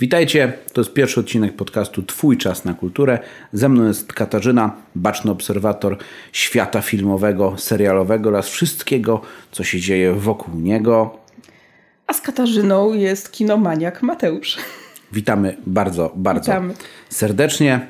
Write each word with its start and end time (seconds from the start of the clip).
Witajcie, 0.00 0.52
to 0.72 0.80
jest 0.80 0.92
pierwszy 0.92 1.20
odcinek 1.20 1.56
podcastu 1.56 2.02
Twój 2.02 2.38
czas 2.38 2.64
na 2.64 2.74
kulturę. 2.74 3.18
Ze 3.52 3.68
mną 3.68 3.86
jest 3.86 4.12
Katarzyna, 4.12 4.76
baczny 4.94 5.30
obserwator 5.30 5.98
świata 6.32 6.82
filmowego, 6.82 7.54
serialowego 7.58 8.28
oraz 8.28 8.48
wszystkiego, 8.48 9.20
co 9.52 9.64
się 9.64 9.80
dzieje 9.80 10.12
wokół 10.12 10.54
niego. 10.54 11.18
A 12.06 12.12
z 12.12 12.20
Katarzyną 12.20 12.94
jest 12.94 13.32
kinomaniak 13.32 14.02
Mateusz. 14.02 14.56
Witamy 15.12 15.56
bardzo, 15.66 16.12
bardzo 16.16 16.50
Witamy. 16.50 16.74
serdecznie. 17.08 17.86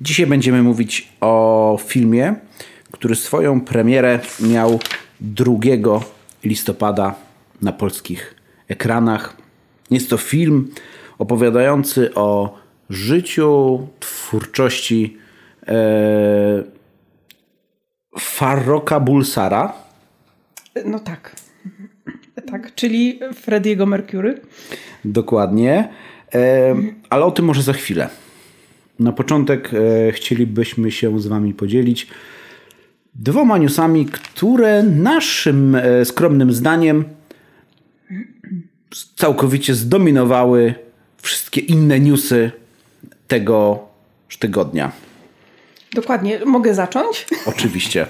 Dzisiaj 0.00 0.26
będziemy 0.26 0.62
mówić 0.62 1.08
o 1.20 1.78
filmie, 1.86 2.34
który 2.90 3.14
swoją 3.14 3.60
premierę 3.60 4.20
miał 4.40 4.80
2 5.20 5.54
listopada 6.44 7.14
na 7.62 7.72
polskich 7.72 8.34
ekranach. 8.68 9.45
Jest 9.90 10.10
to 10.10 10.16
film 10.16 10.68
opowiadający 11.18 12.14
o 12.14 12.58
życiu, 12.90 13.86
twórczości 14.00 15.18
e, 15.66 16.64
Farroka 18.18 19.00
Bulsara. 19.00 19.72
No 20.84 21.00
tak. 21.00 21.36
Tak, 22.50 22.74
czyli 22.74 23.20
Frediego 23.34 23.86
Mercury. 23.86 24.40
Dokładnie. 25.04 25.88
E, 26.34 26.74
ale 27.10 27.24
o 27.24 27.30
tym 27.30 27.44
może 27.44 27.62
za 27.62 27.72
chwilę. 27.72 28.08
Na 28.98 29.12
początek 29.12 29.70
e, 29.74 30.12
chcielibyśmy 30.12 30.90
się 30.90 31.20
z 31.20 31.26
Wami 31.26 31.54
podzielić 31.54 32.06
dwoma 33.14 33.58
newsami, 33.58 34.06
które 34.06 34.82
naszym 34.82 35.74
e, 35.74 36.04
skromnym 36.04 36.52
zdaniem 36.52 37.04
całkowicie 39.16 39.74
zdominowały 39.74 40.74
wszystkie 41.22 41.60
inne 41.60 42.00
newsy 42.00 42.50
tego 43.28 43.86
tygodnia. 44.38 44.92
Dokładnie. 45.94 46.40
Mogę 46.44 46.74
zacząć? 46.74 47.26
Oczywiście. 47.46 48.06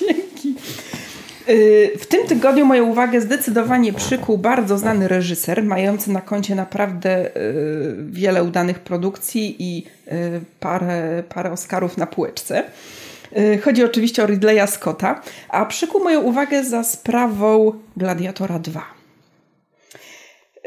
Dzięki. 0.00 0.54
Y, 1.48 1.92
w 1.98 2.06
tym 2.06 2.26
tygodniu 2.26 2.66
moją 2.66 2.86
uwagę 2.86 3.20
zdecydowanie 3.20 3.92
przykuł 3.92 4.38
bardzo 4.38 4.78
znany 4.78 5.08
reżyser, 5.08 5.64
mający 5.64 6.12
na 6.12 6.20
koncie 6.20 6.54
naprawdę 6.54 7.36
y, 7.36 7.96
wiele 8.10 8.44
udanych 8.44 8.78
produkcji 8.80 9.56
i 9.58 9.86
y, 10.12 10.40
parę, 10.60 11.22
parę 11.28 11.52
Oscarów 11.52 11.98
na 11.98 12.06
półeczce. 12.06 12.64
Chodzi 13.64 13.84
oczywiście 13.84 14.24
o 14.24 14.26
Ridleya 14.26 14.66
Scotta, 14.66 15.22
a 15.48 15.66
przykuł 15.66 16.04
moją 16.04 16.20
uwagę 16.20 16.64
za 16.64 16.84
sprawą 16.84 17.72
Gladiatora 17.96 18.58
2. 18.58 19.01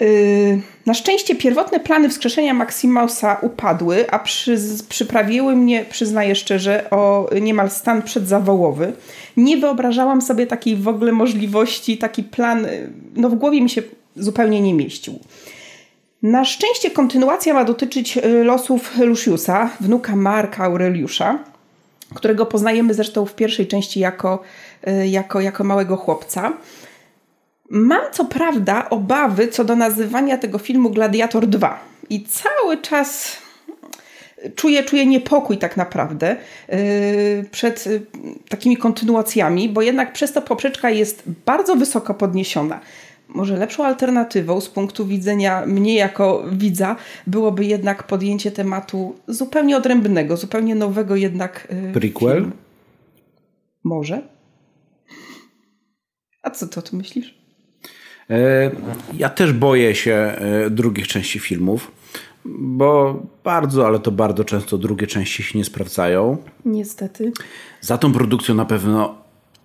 Yy, 0.02 0.62
na 0.86 0.94
szczęście 0.94 1.36
pierwotne 1.36 1.80
plany 1.80 2.10
wskrzeszenia 2.10 2.54
Maximausa 2.54 3.38
upadły, 3.42 4.12
a 4.12 4.20
przy, 4.20 4.58
przyprawiły 4.90 5.56
mnie, 5.56 5.86
przyznaję 5.90 6.36
szczerze, 6.36 6.90
o 6.90 7.30
niemal 7.42 7.70
stan 7.70 8.02
przedzawołowy. 8.02 8.94
Nie 9.38 9.58
wyobrażałam 9.58 10.22
sobie 10.22 10.48
takiej 10.48 10.76
w 10.76 10.88
ogóle 10.88 11.12
możliwości, 11.12 11.98
taki 11.98 12.24
plan, 12.24 12.68
no 13.16 13.30
w 13.30 13.36
głowie 13.36 13.62
mi 13.62 13.70
się 13.70 13.82
zupełnie 14.16 14.62
nie 14.62 14.74
mieścił. 14.74 15.20
Na 16.24 16.46
szczęście 16.46 16.92
kontynuacja 16.92 17.54
ma 17.54 17.64
dotyczyć 17.64 18.18
y, 18.18 18.44
losów 18.44 18.98
Luciusa, 18.98 19.70
wnuka 19.80 20.16
Marka 20.16 20.64
Aureliusza, 20.64 21.40
którego 22.14 22.46
poznajemy 22.46 22.94
zresztą 22.94 23.26
w 23.26 23.36
pierwszej 23.36 23.68
części 23.68 24.00
jako, 24.00 24.40
y, 24.88 25.08
jako, 25.08 25.42
jako 25.42 25.64
małego 25.64 25.98
chłopca. 25.98 26.54
Mam 27.70 28.02
co 28.12 28.26
prawda 28.26 28.90
obawy 28.90 29.48
co 29.48 29.64
do 29.64 29.76
nazywania 29.76 30.38
tego 30.38 30.58
filmu 30.58 30.90
Gladiator 30.90 31.48
2 31.48 31.80
i 32.10 32.24
cały 32.24 32.78
czas 32.78 33.38
czuję, 34.56 34.84
czuję 34.84 35.06
niepokój 35.06 35.58
tak 35.58 35.78
naprawdę 35.78 36.36
yy, 36.70 36.78
przed 37.52 37.86
yy, 37.86 38.02
takimi 38.50 38.78
kontynuacjami, 38.78 39.70
bo 39.70 39.82
jednak 39.82 40.14
przez 40.14 40.34
to 40.34 40.42
poprzeczka 40.42 40.90
jest 40.90 41.24
bardzo 41.46 41.76
wysoko 41.76 42.14
podniesiona. 42.14 42.80
Może 43.28 43.58
lepszą 43.58 43.86
alternatywą 43.86 44.62
z 44.62 44.70
punktu 44.70 45.06
widzenia 45.06 45.66
mnie 45.66 45.96
jako 45.96 46.44
widza 46.52 46.96
byłoby 47.28 47.66
jednak 47.66 48.04
podjęcie 48.04 48.52
tematu 48.52 49.16
zupełnie 49.28 49.78
odrębnego, 49.78 50.38
zupełnie 50.38 50.76
nowego 50.76 51.16
jednak. 51.16 51.68
Prequel? 51.94 52.36
Film. 52.38 52.52
Może. 53.84 54.22
A 56.42 56.50
co 56.50 56.68
to 56.68 56.82
tu 56.82 56.98
myślisz? 56.98 57.45
E, 58.30 58.72
ja 59.14 59.30
też 59.30 59.54
boję 59.54 59.96
się 59.96 60.14
e, 60.14 60.70
drugich 60.70 61.08
części 61.08 61.40
filmów, 61.40 61.92
bo 62.46 63.22
bardzo, 63.44 63.88
ale 63.88 64.00
to 64.00 64.12
bardzo 64.12 64.44
często 64.44 64.78
drugie 64.78 65.08
części 65.08 65.44
się 65.44 65.58
nie 65.58 65.66
sprawdzają. 65.66 66.38
Niestety. 66.66 67.32
Za 67.82 67.98
tą 67.98 68.14
produkcją 68.14 68.56
na 68.56 68.66
pewno 68.66 69.16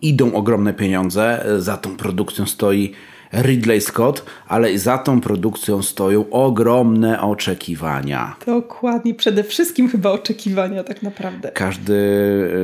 idą 0.02 0.32
ogromne 0.32 0.74
pieniądze. 0.74 1.46
Za 1.58 1.76
tą 1.76 1.96
produkcją 1.96 2.46
stoi 2.46 2.92
Ridley 3.32 3.80
Scott, 3.80 4.24
ale 4.48 4.78
za 4.78 4.98
tą 4.98 5.20
produkcją 5.20 5.82
stoją 5.82 6.30
ogromne 6.30 7.20
oczekiwania. 7.20 8.36
Dokładnie, 8.46 9.14
przede 9.14 9.44
wszystkim 9.44 9.88
chyba 9.88 10.10
oczekiwania 10.10 10.84
tak 10.84 11.02
naprawdę. 11.02 11.52
Każdy, 11.54 11.94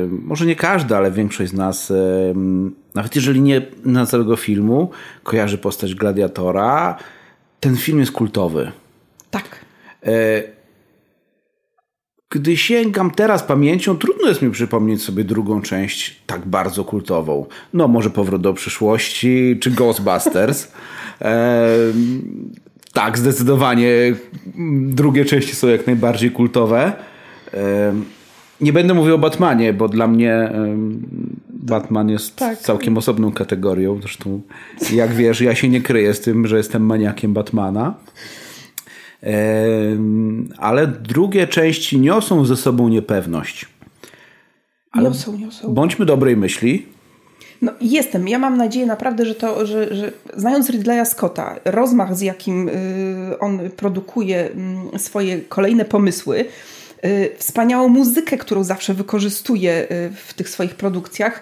może 0.09 0.45
nie 0.45 0.55
każdy, 0.55 0.95
ale 0.95 1.11
większość 1.11 1.51
z 1.51 1.53
nas, 1.53 1.93
nawet 2.95 3.15
jeżeli 3.15 3.41
nie 3.41 3.61
na 3.85 4.05
całego 4.05 4.35
filmu, 4.35 4.89
kojarzy 5.23 5.57
postać 5.57 5.95
gladiatora. 5.95 6.97
Ten 7.59 7.77
film 7.77 7.99
jest 7.99 8.11
kultowy. 8.11 8.71
Tak. 9.31 9.65
E, 12.27 12.39
gdy 12.39 12.57
sięgam 12.57 13.11
teraz 13.11 13.43
pamięcią, 13.43 13.97
trudno 13.97 14.27
jest 14.27 14.41
mi 14.41 14.51
przypomnieć 14.51 15.03
sobie 15.03 15.23
drugą 15.23 15.61
część 15.61 16.21
tak 16.25 16.47
bardzo 16.47 16.83
kultową. 16.83 17.45
No, 17.73 17.87
może 17.87 18.09
Powrót 18.09 18.41
do 18.41 18.53
przyszłości 18.53 19.57
czy 19.61 19.71
Ghostbusters. 19.71 20.67
e, 21.21 21.67
tak, 22.93 23.17
zdecydowanie 23.17 24.15
drugie 24.79 25.25
części 25.25 25.55
są 25.55 25.67
jak 25.67 25.87
najbardziej 25.87 26.31
kultowe. 26.31 26.93
E, 27.53 27.93
nie 28.61 28.73
będę 28.73 28.93
mówił 28.93 29.15
o 29.15 29.17
Batmanie, 29.17 29.73
bo 29.73 29.87
dla 29.87 30.07
mnie 30.07 30.51
Batman 31.49 32.09
jest 32.09 32.35
tak. 32.35 32.59
całkiem 32.59 32.97
osobną 32.97 33.31
kategorią. 33.31 33.99
Zresztą, 34.01 34.41
jak 34.93 35.13
wiesz, 35.13 35.41
ja 35.41 35.55
się 35.55 35.69
nie 35.69 35.81
kryję 35.81 36.13
z 36.13 36.21
tym, 36.21 36.47
że 36.47 36.57
jestem 36.57 36.85
maniakiem 36.85 37.33
Batmana 37.33 37.93
ale 40.57 40.87
drugie 40.87 41.47
części 41.47 41.99
niosą 41.99 42.45
ze 42.45 42.55
sobą 42.55 42.89
niepewność. 42.89 43.65
Ale 44.91 45.09
niosą, 45.09 45.37
niosą. 45.37 45.73
Bądźmy 45.73 46.05
dobrej 46.05 46.37
myśli. 46.37 46.85
No, 47.61 47.71
jestem. 47.81 48.27
Ja 48.27 48.39
mam 48.39 48.57
nadzieję 48.57 48.85
naprawdę, 48.85 49.25
że 49.25 49.35
to, 49.35 49.65
że, 49.65 49.95
że 49.95 50.11
znając 50.35 50.69
Ridleya 50.69 51.05
Scotta, 51.05 51.55
rozmach 51.65 52.17
z 52.17 52.21
jakim 52.21 52.69
y, 52.69 53.39
on 53.39 53.59
produkuje 53.69 54.49
y, 54.95 54.99
swoje 54.99 55.39
kolejne 55.39 55.85
pomysły, 55.85 56.45
y, 57.05 57.31
wspaniałą 57.37 57.87
muzykę, 57.87 58.37
którą 58.37 58.63
zawsze 58.63 58.93
wykorzystuje 58.93 59.87
y, 59.91 60.09
w 60.15 60.33
tych 60.33 60.49
swoich 60.49 60.75
produkcjach, 60.75 61.41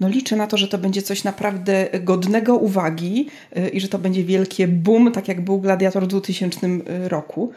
no 0.00 0.08
liczę 0.08 0.36
na 0.36 0.46
to, 0.46 0.56
że 0.56 0.68
to 0.68 0.78
będzie 0.78 1.02
coś 1.02 1.24
naprawdę 1.24 1.88
godnego 2.00 2.56
uwagi 2.56 3.26
y, 3.56 3.68
i 3.68 3.80
że 3.80 3.88
to 3.88 3.98
będzie 3.98 4.24
wielkie 4.24 4.68
boom, 4.68 5.12
tak 5.12 5.28
jak 5.28 5.40
był 5.40 5.60
Gladiator 5.60 6.04
w 6.04 6.06
2000 6.06 6.68
roku. 7.08 7.52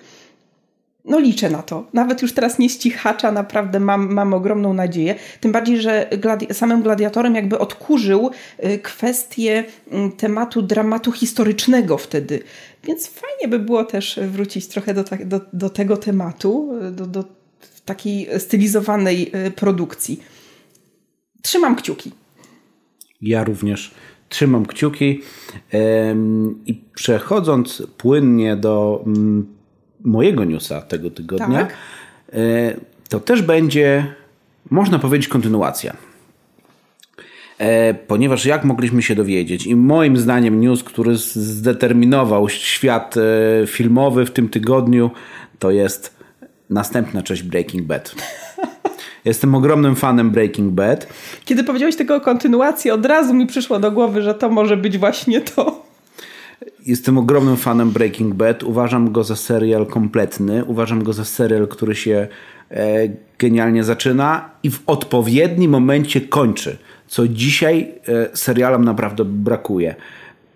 No 1.05 1.19
liczę 1.19 1.49
na 1.49 1.63
to. 1.63 1.87
Nawet 1.93 2.21
już 2.21 2.33
teraz 2.33 2.59
nie 2.59 2.69
ścichacza, 2.69 3.31
naprawdę 3.31 3.79
mam, 3.79 4.13
mam 4.13 4.33
ogromną 4.33 4.73
nadzieję. 4.73 5.15
Tym 5.39 5.51
bardziej, 5.51 5.81
że 5.81 6.09
gladi 6.17 6.47
samym 6.53 6.81
gladiatorem 6.81 7.35
jakby 7.35 7.59
odkurzył 7.59 8.31
y, 8.65 8.79
kwestię 8.79 9.63
mm, 9.91 10.11
tematu 10.11 10.61
dramatu 10.61 11.11
historycznego 11.11 11.97
wtedy. 11.97 12.43
Więc 12.83 13.07
fajnie 13.07 13.47
by 13.47 13.59
było 13.59 13.83
też 13.83 14.19
wrócić 14.27 14.67
trochę 14.67 14.93
do, 14.93 15.03
do, 15.25 15.41
do 15.53 15.69
tego 15.69 15.97
tematu, 15.97 16.77
y, 16.87 16.91
do, 16.91 17.05
do 17.05 17.23
takiej 17.85 18.29
stylizowanej 18.39 19.31
produkcji. 19.55 20.23
Trzymam 21.41 21.75
kciuki. 21.75 22.11
Ja 23.23 23.43
również 23.43 23.91
trzymam 24.29 24.65
kciuki. 24.65 25.21
I 26.65 26.81
przechodząc 26.95 27.83
płynnie 27.97 28.55
do 28.55 29.03
mm, 29.05 29.47
mojego 30.03 30.43
newsa 30.45 30.81
tego 30.81 31.09
tygodnia, 31.09 31.59
tak. 31.59 31.73
E, 32.33 32.75
to 33.09 33.19
też 33.19 33.41
będzie, 33.41 34.13
można 34.69 34.99
powiedzieć, 34.99 35.27
kontynuacja. 35.27 35.95
E, 37.57 37.93
ponieważ 37.93 38.45
jak 38.45 38.63
mogliśmy 38.63 39.01
się 39.01 39.15
dowiedzieć, 39.15 39.67
i 39.67 39.75
moim 39.75 40.17
zdaniem 40.17 40.61
news, 40.61 40.83
który 40.83 41.17
zdeterminował 41.17 42.49
świat 42.49 43.15
e, 43.17 43.67
filmowy 43.67 44.25
w 44.25 44.31
tym 44.31 44.49
tygodniu, 44.49 45.11
to 45.59 45.71
jest 45.71 46.17
następna 46.69 47.23
część 47.23 47.43
Breaking 47.43 47.83
Bad. 47.83 48.15
Jestem 49.25 49.55
ogromnym 49.55 49.95
fanem 49.95 50.31
Breaking 50.31 50.73
Bad. 50.73 51.07
Kiedy 51.45 51.63
powiedziałeś 51.63 51.95
tego 51.95 52.15
o 52.15 52.21
kontynuacji, 52.21 52.91
od 52.91 53.05
razu 53.05 53.33
mi 53.33 53.47
przyszło 53.47 53.79
do 53.79 53.91
głowy, 53.91 54.21
że 54.21 54.33
to 54.33 54.49
może 54.49 54.77
być 54.77 54.97
właśnie 54.97 55.41
to. 55.41 55.83
jestem 56.85 57.17
ogromnym 57.17 57.57
fanem 57.57 57.91
Breaking 57.91 58.33
Bad. 58.33 58.63
Uważam 58.63 59.11
go 59.11 59.23
za 59.23 59.35
serial 59.35 59.85
kompletny. 59.85 60.65
Uważam 60.65 61.03
go 61.03 61.13
za 61.13 61.25
serial, 61.25 61.67
który 61.67 61.95
się 61.95 62.27
e, 62.71 63.09
genialnie 63.39 63.83
zaczyna 63.83 64.49
i 64.63 64.71
w 64.71 64.79
odpowiednim 64.85 65.71
momencie 65.71 66.21
kończy. 66.21 66.77
Co 67.07 67.27
dzisiaj 67.27 67.91
e, 68.07 68.37
serialom 68.37 68.83
naprawdę 68.83 69.25
brakuje. 69.25 69.95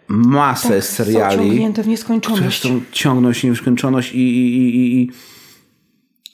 Masę 0.08 0.70
tak, 0.70 0.84
seriali. 0.84 1.74
Które 2.22 2.50
chcą 2.50 2.82
ciągnąć 2.92 3.44
nieskończoność 3.44 4.14
i, 4.14 4.18
i, 4.18 4.58
i, 4.58 5.02
i 5.02 5.12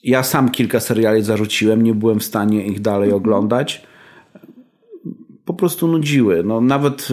ja 0.04 0.24
sam 0.24 0.52
kilka 0.52 0.80
seriali 0.80 1.24
zarzuciłem. 1.24 1.82
Nie 1.82 1.94
byłem 1.94 2.20
w 2.20 2.24
stanie 2.24 2.66
ich 2.66 2.82
dalej 2.82 3.10
mhm. 3.10 3.22
oglądać. 3.22 3.82
Po 5.46 5.54
prostu 5.54 5.88
nudziły. 5.88 6.44
No, 6.44 6.62
nawet 6.62 7.10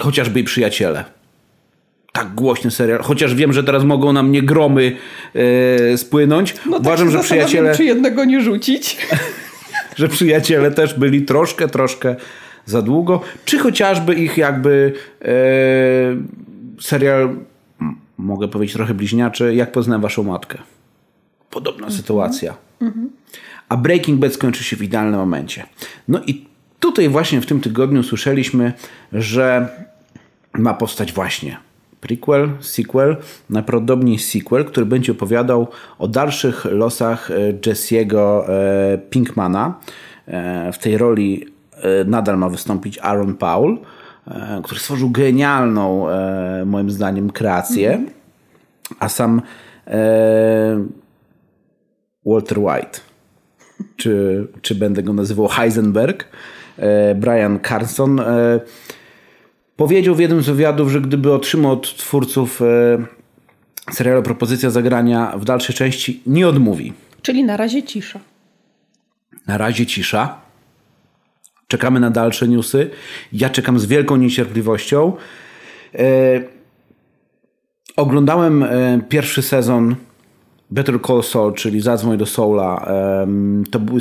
Chociażby 0.00 0.40
i 0.40 0.44
przyjaciele. 0.44 1.04
Tak 2.12 2.34
głośny 2.34 2.70
serial. 2.70 3.02
Chociaż 3.02 3.34
wiem, 3.34 3.52
że 3.52 3.64
teraz 3.64 3.84
mogą 3.84 4.12
na 4.12 4.22
mnie 4.22 4.42
gromy 4.42 4.96
yy, 5.34 5.98
spłynąć. 5.98 6.54
No 6.66 6.72
tak 6.72 6.80
Uważam, 6.80 7.10
że 7.10 7.18
przyjaciele. 7.18 7.76
Czy 7.76 7.84
jednego 7.84 8.24
nie 8.24 8.40
rzucić? 8.40 8.96
że 9.96 10.08
przyjaciele 10.08 10.70
też 10.70 10.94
byli 10.94 11.22
troszkę, 11.22 11.68
troszkę 11.68 12.16
za 12.66 12.82
długo. 12.82 13.20
Czy 13.44 13.58
chociażby 13.58 14.14
ich 14.14 14.38
jakby 14.38 14.92
yy, 15.20 15.28
serial, 16.80 17.36
mogę 18.18 18.48
powiedzieć 18.48 18.74
trochę 18.74 18.94
bliźniaczy, 18.94 19.54
jak 19.54 19.72
poznałem 19.72 20.02
waszą 20.02 20.22
matkę. 20.22 20.58
Podobna 21.52 21.86
mm 21.86 21.90
-hmm. 21.90 21.96
sytuacja. 21.96 22.54
Mm 22.80 22.92
-hmm. 22.92 23.06
A 23.68 23.76
Breaking 23.76 24.20
Bad 24.20 24.32
skończy 24.32 24.64
się 24.64 24.76
w 24.76 24.82
idealnym 24.82 25.20
momencie. 25.20 25.66
No 26.08 26.20
i 26.26 26.52
Tutaj 26.82 27.08
właśnie 27.08 27.40
w 27.40 27.46
tym 27.46 27.60
tygodniu 27.60 28.02
słyszeliśmy, 28.02 28.72
że 29.12 29.68
ma 30.54 30.74
powstać 30.74 31.12
właśnie 31.12 31.56
prequel, 32.00 32.50
sequel, 32.60 33.16
najprawdopodobniej 33.50 34.18
sequel, 34.18 34.64
który 34.64 34.86
będzie 34.86 35.12
opowiadał 35.12 35.68
o 35.98 36.08
dalszych 36.08 36.64
losach 36.64 37.30
e, 37.30 37.52
Jesse'ego 37.52 38.48
e, 38.48 38.98
Pinkmana. 38.98 39.74
E, 40.26 40.72
w 40.72 40.78
tej 40.78 40.98
roli 40.98 41.46
nadal 42.06 42.38
ma 42.38 42.48
wystąpić 42.48 42.98
Aaron 42.98 43.34
Paul, 43.34 43.78
który 44.64 44.80
stworzył 44.80 45.10
genialną, 45.10 46.06
moim 46.66 46.90
zdaniem, 46.90 47.30
kreację, 47.30 47.98
-hmm. 47.98 48.94
a 49.00 49.08
sam 49.08 49.42
Walter 52.26 52.58
White, 52.58 53.00
czy, 53.96 54.46
czy 54.62 54.74
będę 54.74 55.02
go 55.02 55.12
nazywał 55.12 55.48
Heisenberg, 55.48 56.28
E, 56.78 57.14
Brian 57.14 57.58
Carson, 57.68 58.20
e, 58.20 58.60
powiedział 59.76 60.14
w 60.14 60.20
jednym 60.20 60.42
z 60.42 60.46
wywiadów, 60.46 60.90
że 60.90 61.00
gdyby 61.00 61.32
otrzymał 61.32 61.72
od 61.72 61.96
twórców 61.96 62.62
e, 62.62 62.98
serialu 63.92 64.22
propozycja 64.22 64.70
zagrania 64.70 65.32
w 65.36 65.44
dalszej 65.44 65.74
części, 65.74 66.22
nie 66.26 66.48
odmówi. 66.48 66.92
Czyli 67.22 67.44
na 67.44 67.56
razie 67.56 67.82
cisza. 67.82 68.20
Na 69.46 69.58
razie 69.58 69.86
cisza. 69.86 70.40
Czekamy 71.68 72.00
na 72.00 72.10
dalsze 72.10 72.48
newsy. 72.48 72.90
Ja 73.32 73.50
czekam 73.50 73.78
z 73.78 73.86
wielką 73.86 74.16
niecierpliwością. 74.16 75.12
oglądałem 77.96 78.64
pierwszy 79.08 79.42
sezon 79.42 79.96
Better 80.72 81.00
Call 81.06 81.22
Saul, 81.22 81.54
czyli 81.54 81.80
Zadzwoń 81.80 82.18
do 82.18 82.26
Soula, 82.26 82.88
to, 83.70 83.78
był, 83.80 83.98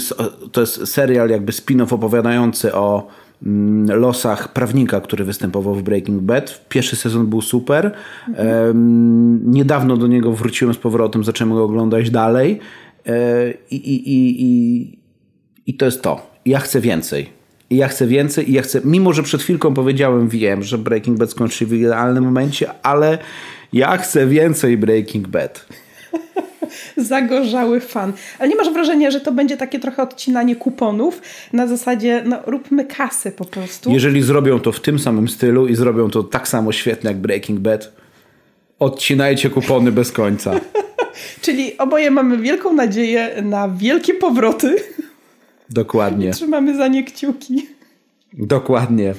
to 0.51 0.61
jest 0.61 0.87
serial 0.87 1.29
jakby 1.29 1.51
spin-off 1.51 1.93
opowiadający 1.93 2.75
o 2.75 3.07
mm, 3.45 3.99
losach 3.99 4.53
prawnika, 4.53 5.01
który 5.01 5.25
występował 5.25 5.75
w 5.75 5.83
Breaking 5.83 6.21
Bad. 6.21 6.65
Pierwszy 6.69 6.95
sezon 6.95 7.27
był 7.27 7.41
super. 7.41 7.91
Mhm. 8.27 9.51
Niedawno 9.51 9.97
do 9.97 10.07
niego 10.07 10.31
wróciłem 10.31 10.73
z 10.73 10.77
powrotem, 10.77 11.23
zacząłem 11.23 11.53
go 11.53 11.63
oglądać 11.63 12.09
dalej 12.09 12.59
e, 13.05 13.53
i, 13.71 13.75
i, 13.75 14.09
i, 14.09 14.43
i, 14.43 14.99
i 15.67 15.73
to 15.73 15.85
jest 15.85 16.01
to. 16.01 16.27
Ja 16.45 16.59
chcę 16.59 16.81
więcej. 16.81 17.29
I 17.69 17.77
ja 17.77 17.87
chcę 17.87 18.07
więcej 18.07 18.49
i 18.49 18.53
ja 18.53 18.61
chcę, 18.61 18.81
mimo 18.85 19.13
że 19.13 19.23
przed 19.23 19.41
chwilką 19.41 19.73
powiedziałem, 19.73 20.29
wiem, 20.29 20.63
że 20.63 20.77
Breaking 20.77 21.17
Bad 21.17 21.31
skończy 21.31 21.57
się 21.57 21.65
w 21.65 21.73
idealnym 21.73 22.23
momencie, 22.23 22.69
ale 22.83 23.17
ja 23.73 23.97
chcę 23.97 24.27
więcej 24.27 24.77
Breaking 24.77 25.27
Bad. 25.27 25.65
Zagorzały 26.97 27.79
fan. 27.79 28.13
Ale 28.39 28.49
nie 28.49 28.55
masz 28.55 28.69
wrażenia, 28.69 29.11
że 29.11 29.21
to 29.21 29.31
będzie 29.31 29.57
takie 29.57 29.79
trochę 29.79 30.03
odcinanie 30.03 30.55
kuponów 30.55 31.21
na 31.53 31.67
zasadzie, 31.67 32.23
no 32.25 32.37
róbmy 32.45 32.85
kasy 32.85 33.31
po 33.31 33.45
prostu. 33.45 33.91
Jeżeli 33.91 34.21
zrobią 34.21 34.59
to 34.59 34.71
w 34.71 34.79
tym 34.79 34.99
samym 34.99 35.27
stylu 35.27 35.67
i 35.67 35.75
zrobią 35.75 36.09
to 36.09 36.23
tak 36.23 36.47
samo 36.47 36.71
świetnie 36.71 37.07
jak 37.07 37.17
Breaking 37.17 37.59
Bad, 37.59 37.91
odcinajcie 38.79 39.49
kupony 39.49 39.91
bez 39.91 40.11
końca. 40.11 40.51
Czyli 41.41 41.77
oboje 41.77 42.11
mamy 42.11 42.37
wielką 42.37 42.73
nadzieję 42.73 43.41
na 43.41 43.69
wielkie 43.69 44.13
powroty. 44.13 44.75
Dokładnie. 45.69 46.31
Trzymamy 46.33 46.77
za 46.77 46.87
nie 46.87 47.03
kciuki. 47.03 47.67
Dokładnie. 48.33 49.13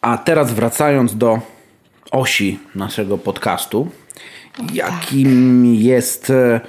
A 0.00 0.18
teraz 0.18 0.52
wracając 0.52 1.16
do 1.16 1.40
osi 2.10 2.58
naszego 2.74 3.18
podcastu, 3.18 3.88
jakim 4.72 5.64
jest. 5.64 6.30
E, 6.30 6.60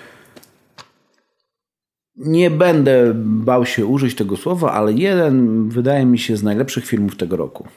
nie 2.17 2.51
będę 2.51 3.11
bał 3.23 3.65
się 3.65 3.85
użyć 3.85 4.15
tego 4.15 4.37
słowa, 4.37 4.71
ale 4.71 4.93
jeden 4.93 5.69
wydaje 5.69 6.05
mi 6.05 6.19
się 6.19 6.37
z 6.37 6.43
najlepszych 6.43 6.85
filmów 6.85 7.17
tego 7.17 7.37
roku. 7.37 7.67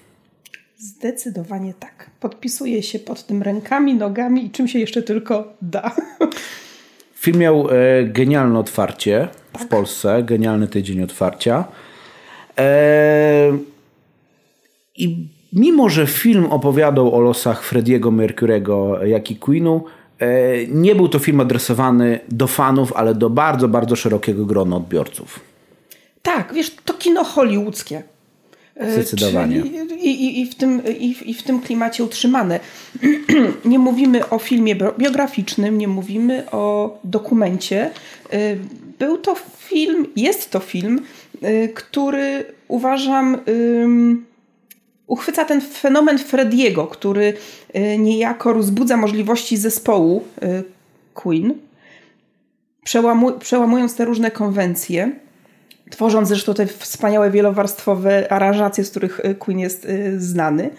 Zdecydowanie 0.78 1.74
tak. 1.74 2.10
Podpisuję 2.20 2.82
się 2.82 2.98
pod 2.98 3.26
tym 3.26 3.42
rękami, 3.42 3.94
nogami 3.94 4.46
i 4.46 4.50
czym 4.50 4.68
się 4.68 4.78
jeszcze 4.78 5.02
tylko 5.02 5.52
da. 5.62 5.96
Film 7.14 7.38
miał 7.38 7.68
e, 7.70 8.04
genialne 8.04 8.58
otwarcie 8.58 9.28
tak. 9.52 9.62
w 9.62 9.66
Polsce, 9.66 10.22
genialny 10.22 10.68
tydzień 10.68 11.02
otwarcia. 11.02 11.64
E, 12.58 13.58
I 14.96 15.28
mimo, 15.52 15.88
że 15.88 16.06
film 16.06 16.46
opowiadał 16.46 17.14
o 17.14 17.20
losach 17.20 17.62
Frediego 17.64 18.10
Mercurego, 18.10 19.04
jak 19.04 19.30
i 19.30 19.36
Queenu, 19.36 19.84
nie 20.68 20.94
był 20.94 21.08
to 21.08 21.18
film 21.18 21.40
adresowany 21.40 22.20
do 22.28 22.46
fanów, 22.46 22.92
ale 22.92 23.14
do 23.14 23.30
bardzo, 23.30 23.68
bardzo 23.68 23.96
szerokiego 23.96 24.46
grona 24.46 24.76
odbiorców. 24.76 25.40
Tak, 26.22 26.54
wiesz, 26.54 26.76
to 26.84 26.94
kino 26.94 27.24
hollywoodzkie. 27.24 28.02
E, 28.76 28.92
Zdecydowanie. 28.92 29.56
I, 30.00 30.06
i, 30.10 30.40
i, 30.40 30.46
w 30.46 30.54
tym, 30.54 30.82
i, 30.98 31.30
I 31.30 31.34
w 31.34 31.42
tym 31.42 31.60
klimacie 31.60 32.04
utrzymane. 32.04 32.60
nie 33.64 33.78
mówimy 33.78 34.28
o 34.28 34.38
filmie 34.38 34.76
biograficznym, 34.98 35.78
nie 35.78 35.88
mówimy 35.88 36.50
o 36.50 36.98
dokumencie. 37.04 37.90
E, 38.32 38.56
był 38.98 39.18
to 39.18 39.34
film, 39.58 40.06
jest 40.16 40.50
to 40.50 40.60
film, 40.60 41.00
który 41.74 42.44
uważam 42.68 43.38
uchwyca 45.10 45.44
ten 45.44 45.60
fenomen 45.60 46.18
Frediego, 46.18 46.86
który 46.86 47.34
y, 47.76 47.98
niejako 47.98 48.52
rozbudza 48.52 48.96
możliwości 48.96 49.56
zespołu 49.56 50.24
y, 50.42 50.64
Queen, 51.14 51.54
przełamując 53.40 53.96
te 53.96 54.04
różne 54.04 54.30
konwencje, 54.30 55.12
tworząc 55.90 56.28
zresztą 56.28 56.54
te 56.54 56.66
wspaniałe 56.66 57.30
wielowarstwowe 57.30 58.32
aranżacje, 58.32 58.84
z 58.84 58.90
których 58.90 59.20
y, 59.24 59.34
Queen 59.34 59.58
jest 59.58 59.86
znany. 60.16 60.70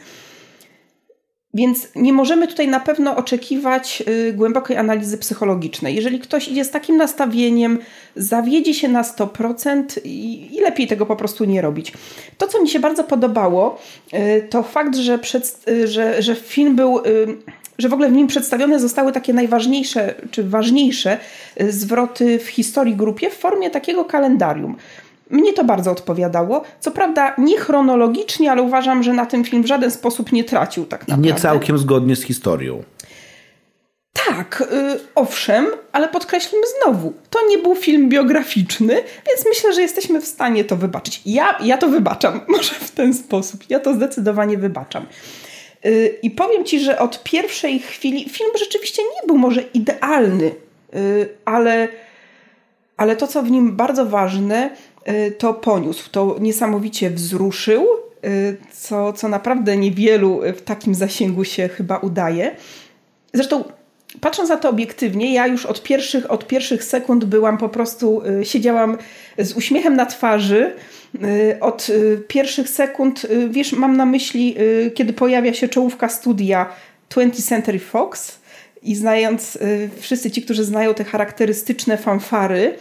Więc 1.53 1.87
nie 1.95 2.13
możemy 2.13 2.47
tutaj 2.47 2.67
na 2.67 2.79
pewno 2.79 3.15
oczekiwać 3.15 4.03
y, 4.07 4.33
głębokiej 4.33 4.77
analizy 4.77 5.17
psychologicznej. 5.17 5.95
Jeżeli 5.95 6.19
ktoś 6.19 6.47
idzie 6.47 6.65
z 6.65 6.71
takim 6.71 6.97
nastawieniem, 6.97 7.79
zawiedzie 8.15 8.73
się 8.73 8.87
na 8.87 9.01
100% 9.01 9.83
i, 10.03 10.49
i 10.55 10.61
lepiej 10.61 10.87
tego 10.87 11.05
po 11.05 11.15
prostu 11.15 11.45
nie 11.45 11.61
robić. 11.61 11.93
To, 12.37 12.47
co 12.47 12.61
mi 12.61 12.69
się 12.69 12.79
bardzo 12.79 13.03
podobało, 13.03 13.79
y, 14.13 14.47
to 14.49 14.63
fakt, 14.63 14.95
że, 14.95 15.19
przed, 15.19 15.63
y, 15.67 15.87
że, 15.87 16.21
że 16.21 16.35
film 16.35 16.75
był 16.75 16.99
że 17.77 17.89
w 17.89 17.93
ogóle 17.93 18.09
w 18.09 18.13
nim 18.13 18.27
przedstawione 18.27 18.79
zostały 18.79 19.11
takie 19.11 19.33
najważniejsze 19.33 20.15
czy 20.31 20.43
ważniejsze 20.43 21.17
zwroty 21.69 22.39
w 22.39 22.47
historii 22.47 22.95
grupie 22.95 23.29
w 23.29 23.37
formie 23.37 23.69
takiego 23.69 24.05
kalendarium. 24.05 24.75
Mnie 25.31 25.53
to 25.53 25.63
bardzo 25.63 25.91
odpowiadało. 25.91 26.63
Co 26.79 26.91
prawda 26.91 27.35
nie 27.37 27.57
chronologicznie, 27.57 28.51
ale 28.51 28.61
uważam, 28.61 29.03
że 29.03 29.13
na 29.13 29.25
tym 29.25 29.43
film 29.43 29.63
w 29.63 29.67
żaden 29.67 29.91
sposób 29.91 30.31
nie 30.31 30.43
tracił 30.43 30.85
tak 30.85 31.01
naprawdę. 31.01 31.27
Nie 31.27 31.35
całkiem 31.35 31.77
zgodnie 31.77 32.15
z 32.15 32.23
historią. 32.23 32.83
Tak, 34.13 34.63
yy, 34.71 34.99
owszem, 35.15 35.67
ale 35.91 36.07
podkreślmy 36.07 36.63
znowu, 36.81 37.13
to 37.29 37.39
nie 37.47 37.57
był 37.57 37.75
film 37.75 38.09
biograficzny, 38.09 38.93
więc 39.27 39.45
myślę, 39.49 39.73
że 39.73 39.81
jesteśmy 39.81 40.21
w 40.21 40.27
stanie 40.27 40.63
to 40.63 40.75
wybaczyć. 40.75 41.21
Ja, 41.25 41.57
ja 41.63 41.77
to 41.77 41.87
wybaczam, 41.87 42.41
może 42.47 42.73
w 42.73 42.91
ten 42.91 43.13
sposób. 43.13 43.63
Ja 43.69 43.79
to 43.79 43.93
zdecydowanie 43.93 44.57
wybaczam. 44.57 45.05
Yy, 45.83 46.19
I 46.23 46.31
powiem 46.31 46.65
Ci, 46.65 46.79
że 46.79 46.99
od 46.99 47.23
pierwszej 47.23 47.79
chwili 47.79 48.29
film 48.29 48.49
rzeczywiście 48.59 49.03
nie 49.03 49.27
był 49.27 49.37
może 49.37 49.61
idealny, 49.61 50.55
yy, 50.93 51.29
ale, 51.45 51.87
ale 52.97 53.15
to, 53.15 53.27
co 53.27 53.43
w 53.43 53.51
nim 53.51 53.75
bardzo 53.75 54.05
ważne, 54.05 54.69
Y, 54.69 54.90
to 55.37 55.53
poniósł, 55.53 56.09
to 56.11 56.35
niesamowicie 56.39 57.09
wzruszył 57.09 57.87
co, 58.73 59.13
co 59.13 59.27
naprawdę 59.27 59.77
niewielu 59.77 60.41
w 60.55 60.61
takim 60.61 60.95
zasięgu 60.95 61.43
się 61.43 61.67
chyba 61.67 61.97
udaje. 61.97 62.55
Zresztą 63.33 63.63
patrząc 64.21 64.49
na 64.49 64.57
to 64.57 64.69
obiektywnie, 64.69 65.33
ja 65.33 65.47
już 65.47 65.65
od 65.65 65.83
pierwszych, 65.83 66.31
od 66.31 66.47
pierwszych 66.47 66.83
sekund 66.83 67.25
byłam 67.25 67.57
po 67.57 67.69
prostu, 67.69 68.21
siedziałam 68.43 68.97
z 69.37 69.53
uśmiechem 69.53 69.95
na 69.95 70.05
twarzy. 70.05 70.73
Od 71.61 71.87
pierwszych 72.27 72.69
sekund, 72.69 73.27
wiesz, 73.49 73.73
mam 73.73 73.97
na 73.97 74.05
myśli, 74.05 74.55
kiedy 74.93 75.13
pojawia 75.13 75.53
się 75.53 75.67
czołówka 75.67 76.09
studia 76.09 76.69
20th 77.09 77.47
Century 77.47 77.79
Fox 77.79 78.39
i 78.83 78.95
znając, 78.95 79.57
wszyscy 79.99 80.31
ci, 80.31 80.41
którzy 80.41 80.63
znają 80.63 80.93
te 80.93 81.03
charakterystyczne 81.03 81.97
fanfary, 81.97 82.75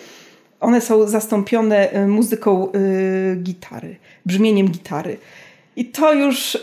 one 0.60 0.80
są 0.80 1.08
zastąpione 1.08 1.94
y, 1.94 2.06
muzyką 2.06 2.72
y, 2.72 3.36
gitary, 3.42 3.96
brzmieniem 4.26 4.68
gitary. 4.68 5.16
I 5.76 5.84
to 5.84 6.12
już, 6.12 6.58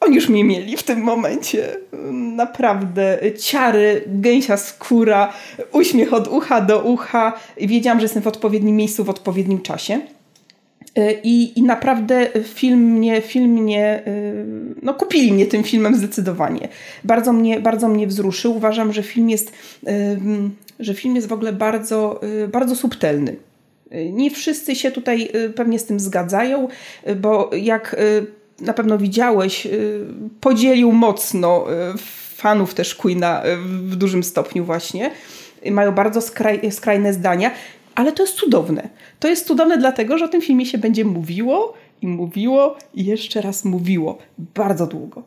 oni 0.00 0.14
już 0.14 0.28
mnie 0.28 0.44
mieli 0.44 0.76
w 0.76 0.82
tym 0.82 1.00
momencie. 1.00 1.76
Naprawdę 2.12 3.18
ciary, 3.38 4.04
gęsia 4.06 4.56
skóra, 4.56 5.32
uśmiech 5.72 6.12
od 6.12 6.28
ucha 6.28 6.60
do 6.60 6.80
ucha. 6.80 7.32
Wiedziałam, 7.56 7.98
że 7.98 8.04
jestem 8.04 8.22
w 8.22 8.26
odpowiednim 8.26 8.76
miejscu 8.76 9.04
w 9.04 9.10
odpowiednim 9.10 9.62
czasie. 9.62 10.00
Y, 10.98 11.20
I, 11.22 11.58
I 11.58 11.62
naprawdę 11.62 12.26
film 12.44 12.80
mnie, 12.80 13.22
film 13.22 13.50
mnie, 13.50 14.02
no 14.82 14.94
kupili 14.94 15.32
mnie 15.32 15.46
tym 15.46 15.64
filmem 15.64 15.94
zdecydowanie. 15.94 16.68
Bardzo 17.04 17.32
mnie, 17.32 17.60
bardzo 17.60 17.88
mnie 17.88 18.06
wzruszył. 18.06 18.56
Uważam, 18.56 18.92
że 18.92 19.02
film 19.02 19.30
jest 19.30 19.52
że 20.80 20.94
film 20.94 21.16
jest 21.16 21.28
w 21.28 21.32
ogóle 21.32 21.52
bardzo, 21.52 22.20
y, 22.44 22.48
bardzo 22.48 22.76
subtelny. 22.76 23.36
Y, 23.92 24.12
nie 24.12 24.30
wszyscy 24.30 24.74
się 24.74 24.90
tutaj 24.90 25.30
y, 25.34 25.50
pewnie 25.50 25.78
z 25.78 25.84
tym 25.84 26.00
zgadzają, 26.00 26.68
bo 27.16 27.50
jak 27.56 27.96
na 28.60 28.72
pewno 28.72 28.98
widziałeś, 28.98 29.68
podzielił 30.40 30.92
mocno 30.92 31.66
fanów 32.34 32.74
też 32.74 32.94
Queena 32.94 33.42
w 33.66 33.96
dużym 33.96 34.24
stopniu 34.24 34.64
właśnie. 34.64 35.10
Mają 35.70 35.92
bardzo 35.92 36.20
skraj, 36.20 36.72
skrajne 36.72 37.12
zdania, 37.12 37.50
ale 37.96 38.12
to 38.12 38.22
jest 38.22 38.34
cudowne. 38.34 38.88
To 39.20 39.28
jest 39.28 39.46
cudowne 39.46 39.78
dlatego, 39.78 40.18
że 40.18 40.24
o 40.24 40.28
tym 40.28 40.42
filmie 40.42 40.66
się 40.66 40.78
będzie 40.78 41.04
mówiło 41.04 41.74
i 42.02 42.06
mówiło 42.06 42.76
i 42.94 43.04
jeszcze 43.04 43.40
raz 43.40 43.64
mówiło. 43.64 44.18
Bardzo 44.38 44.86
długo. 44.86 45.22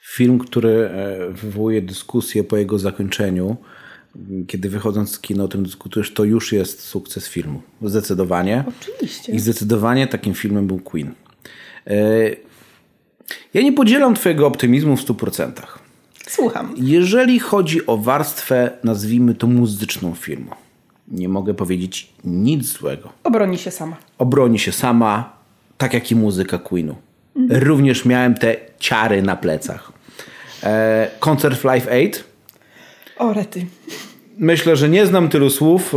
Film, 0.00 0.38
który 0.38 0.70
e, 0.70 1.30
wywołuje 1.30 1.82
dyskusję 1.82 2.44
po 2.44 2.56
jego 2.56 2.78
zakończeniu, 2.78 3.56
kiedy 4.46 4.68
wychodząc 4.68 5.10
z 5.10 5.20
kina 5.20 5.44
o 5.44 5.48
tym 5.48 5.62
dyskutujesz, 5.62 6.14
to 6.14 6.24
już 6.24 6.52
jest 6.52 6.82
sukces 6.82 7.28
filmu. 7.28 7.62
Zdecydowanie. 7.82 8.64
Oczywiście. 8.80 9.32
I 9.32 9.38
zdecydowanie 9.38 10.06
takim 10.06 10.34
filmem 10.34 10.66
był 10.66 10.78
Queen. 10.78 11.14
E, 11.86 11.96
ja 13.54 13.62
nie 13.62 13.72
podzielam 13.72 14.14
Twojego 14.14 14.46
optymizmu 14.46 14.96
w 14.96 15.04
100%. 15.04 15.52
Słucham. 16.26 16.74
Jeżeli 16.76 17.38
chodzi 17.38 17.86
o 17.86 17.96
warstwę, 17.96 18.70
nazwijmy 18.84 19.34
to 19.34 19.46
muzyczną 19.46 20.14
filmu, 20.14 20.50
nie 21.10 21.28
mogę 21.28 21.54
powiedzieć 21.54 22.12
nic 22.24 22.66
złego. 22.66 23.08
Obroni 23.24 23.58
się 23.58 23.70
sama. 23.70 23.96
Obroni 24.18 24.58
się 24.58 24.72
sama, 24.72 25.32
tak 25.78 25.94
jak 25.94 26.10
i 26.10 26.16
muzyka 26.16 26.58
Queenu. 26.58 26.94
Mhm. 27.36 27.62
Również 27.62 28.04
miałem 28.04 28.34
te 28.34 28.56
ciary 28.78 29.22
na 29.22 29.36
plecach. 29.36 29.92
E, 30.62 31.10
koncert 31.20 31.64
Live 31.64 31.88
Aid 31.88 32.30
o, 33.20 33.32
rety. 33.32 33.66
Myślę, 34.38 34.76
że 34.76 34.88
nie 34.88 35.06
znam 35.06 35.28
tylu 35.28 35.50
słów, 35.50 35.94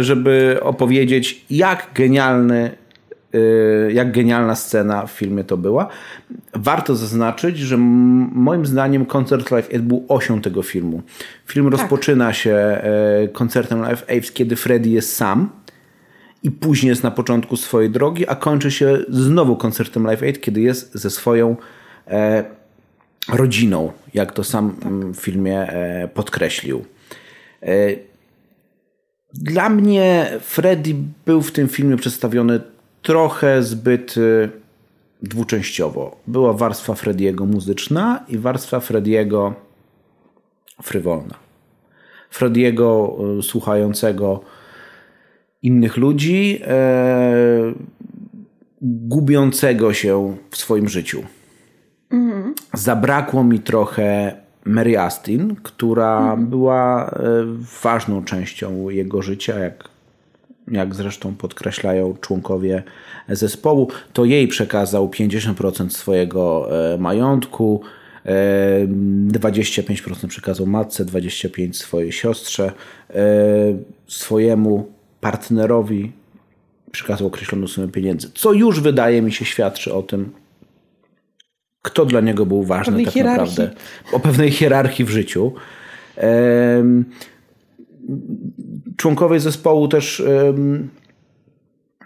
żeby 0.00 0.58
opowiedzieć, 0.62 1.44
jak 1.50 1.90
genialny 1.94 2.70
jak 3.88 4.12
genialna 4.12 4.54
scena 4.54 5.06
w 5.06 5.10
filmie 5.10 5.44
to 5.44 5.56
była. 5.56 5.88
Warto 6.54 6.96
zaznaczyć, 6.96 7.58
że 7.58 7.76
moim 7.76 8.66
zdaniem 8.66 9.06
koncert 9.06 9.50
Live 9.50 9.68
Aid 9.74 9.82
był 9.82 10.04
osią 10.08 10.40
tego 10.40 10.62
filmu. 10.62 11.02
Film 11.46 11.70
tak. 11.70 11.80
rozpoczyna 11.80 12.32
się 12.32 12.54
e, 12.54 13.28
koncertem 13.32 13.80
Live 13.80 14.04
Aid, 14.10 14.32
kiedy 14.32 14.56
Freddy 14.56 14.88
jest 14.88 15.16
sam 15.16 15.50
i 16.42 16.50
później 16.50 16.90
jest 16.90 17.02
na 17.02 17.10
początku 17.10 17.56
swojej 17.56 17.90
drogi, 17.90 18.28
a 18.28 18.34
kończy 18.34 18.70
się 18.70 18.98
znowu 19.08 19.56
koncertem 19.56 20.04
Live 20.04 20.22
Aid, 20.22 20.40
kiedy 20.40 20.60
jest 20.60 20.94
ze 20.94 21.10
swoją 21.10 21.56
e, 22.08 22.44
rodziną, 23.28 23.92
jak 24.14 24.32
to 24.32 24.44
sam 24.44 24.76
tak. 24.82 24.92
w 24.92 25.16
filmie 25.16 25.60
e, 25.60 26.08
podkreślił. 26.08 26.84
E, 27.62 27.66
dla 29.34 29.68
mnie 29.68 30.30
Freddy 30.40 30.94
był 31.26 31.42
w 31.42 31.52
tym 31.52 31.68
filmie 31.68 31.96
przedstawiony 31.96 32.60
trochę 33.02 33.62
zbyt 33.62 34.14
e, 34.18 34.48
dwuczęściowo. 35.22 36.16
Była 36.26 36.52
warstwa 36.52 36.94
Frediego 36.94 37.46
muzyczna 37.46 38.24
i 38.28 38.38
warstwa 38.38 38.80
Frediego 38.80 39.54
frywolna. 40.82 41.34
Frediego 42.30 43.18
słuchającego 43.42 44.40
innych 45.62 45.96
ludzi, 45.96 46.60
e, 46.66 47.72
gubiącego 48.82 49.92
się 49.92 50.36
w 50.50 50.56
swoim 50.56 50.88
życiu. 50.88 51.24
Mhm. 52.10 52.54
Zabrakło 52.74 53.44
mi 53.44 53.60
trochę 53.60 54.36
Mary 54.64 54.98
Astin, 54.98 55.56
która 55.62 56.18
mhm. 56.18 56.46
była 56.46 57.10
e, 57.10 57.10
ważną 57.82 58.24
częścią 58.24 58.90
jego 58.90 59.22
życia, 59.22 59.58
jak, 59.58 59.88
jak 60.68 60.94
zresztą 60.94 61.34
podkreślają 61.34 62.16
członkowie 62.20 62.82
zespołu. 63.28 63.88
To 64.12 64.24
jej 64.24 64.48
przekazał 64.48 65.08
50% 65.08 65.90
swojego 65.90 66.68
e, 66.94 66.98
majątku. 66.98 67.82
25% 68.24 70.24
e, 70.24 70.28
przekazał 70.28 70.66
matce, 70.66 71.04
25% 71.04 71.72
swojej 71.72 72.12
siostrze, 72.12 72.72
swojemu 74.06 74.86
partnerowi 75.20 76.12
przekazał 76.92 77.26
określoną 77.26 77.66
sumę 77.66 77.88
pieniędzy, 77.88 78.30
co 78.34 78.52
już 78.52 78.80
wydaje 78.80 79.22
mi 79.22 79.32
się 79.32 79.44
świadczy 79.44 79.94
o 79.94 80.02
tym, 80.02 80.32
kto 81.82 82.04
dla 82.04 82.20
niego 82.20 82.46
był 82.46 82.62
ważny 82.62 83.04
tak 83.04 83.14
hierarchii. 83.14 83.48
naprawdę. 83.48 83.80
O 84.12 84.20
pewnej 84.20 84.50
hierarchii 84.50 85.04
w 85.04 85.10
życiu. 85.10 85.52
Członkowie 88.96 89.40
zespołu 89.40 89.88
też 89.88 90.22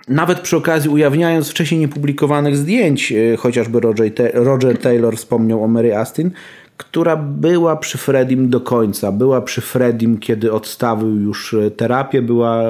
nawet 0.09 0.41
przy 0.41 0.57
okazji 0.57 0.91
ujawniając 0.91 1.51
wcześniej 1.51 1.81
niepublikowanych 1.81 2.57
zdjęć, 2.57 3.13
e, 3.13 3.37
chociażby 3.37 3.81
Roger, 3.81 4.11
Roger 4.35 4.79
Taylor 4.79 5.17
wspomniał 5.17 5.65
o 5.65 5.69
Mary 5.69 5.97
Astin, 5.97 6.31
która 6.77 7.17
była 7.17 7.77
przy 7.77 7.99
Fredim 7.99 8.51
do 8.51 8.61
końca. 8.61 9.13
Była 9.13 9.41
przy 9.41 9.61
Fredim, 9.61 10.19
kiedy 10.19 10.53
odstawił 10.53 11.21
już 11.21 11.55
e, 11.55 11.71
terapię, 11.71 12.23
była 12.23 12.63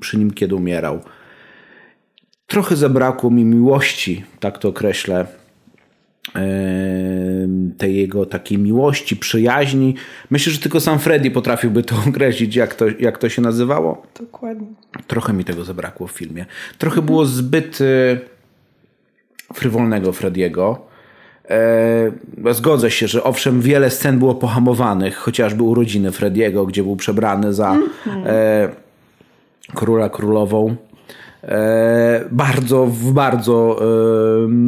przy 0.00 0.18
nim, 0.18 0.30
kiedy 0.30 0.54
umierał. 0.54 1.00
Trochę 2.46 2.76
zabrakło 2.76 3.30
mi 3.30 3.44
miłości, 3.44 4.24
tak 4.40 4.58
to 4.58 4.68
określę, 4.68 5.26
tej 7.78 7.96
jego 7.96 8.26
takiej 8.26 8.58
miłości, 8.58 9.16
przyjaźni. 9.16 9.94
Myślę, 10.30 10.52
że 10.52 10.58
tylko 10.58 10.80
sam 10.80 10.98
Freddy 10.98 11.30
potrafiłby 11.30 11.82
to 11.82 11.96
określić, 12.08 12.56
jak 12.56 12.74
to, 12.74 12.84
jak 12.98 13.18
to 13.18 13.28
się 13.28 13.42
nazywało. 13.42 14.02
Dokładnie. 14.20 14.66
Trochę 15.06 15.32
mi 15.32 15.44
tego 15.44 15.64
zabrakło 15.64 16.06
w 16.06 16.12
filmie. 16.12 16.46
Trochę 16.78 17.02
było 17.02 17.26
zbyt 17.26 17.80
y, 17.80 18.18
frywolnego 19.54 20.12
Frediego. 20.12 20.94
E, 21.50 22.52
zgodzę 22.54 22.90
się, 22.90 23.08
że 23.08 23.24
owszem, 23.24 23.60
wiele 23.60 23.90
scen 23.90 24.18
było 24.18 24.34
pohamowanych, 24.34 25.16
chociażby 25.16 25.62
urodziny 25.62 26.12
Frediego, 26.12 26.66
gdzie 26.66 26.82
był 26.82 26.96
przebrany 26.96 27.54
za 27.54 27.72
mhm. 27.72 28.24
e, 28.26 28.68
króla 29.74 30.08
królową. 30.08 30.76
E, 31.48 32.24
bardzo, 32.30 32.86
w 32.86 33.12
bardzo 33.12 33.80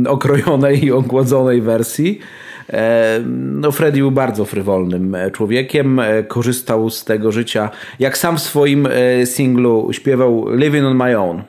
e, 0.07 0.11
okrojonej 0.11 0.85
i 0.85 0.93
ogłodzonej 0.93 1.63
wersji. 1.63 2.19
E, 2.73 3.21
no, 3.37 3.73
Freddy 3.73 3.99
był 3.99 4.11
bardzo 4.11 4.45
frywolnym 4.45 5.17
człowiekiem, 5.33 6.01
korzystał 6.29 6.91
z 6.91 7.05
tego 7.05 7.33
życia. 7.33 7.71
Jak 7.99 8.19
sam 8.19 8.37
w 8.37 8.43
swoim 8.43 8.89
singlu 9.25 9.89
śpiewał 9.93 10.57
Living 10.57 10.85
on 10.85 10.97
My 10.97 11.19
Own. 11.19 11.43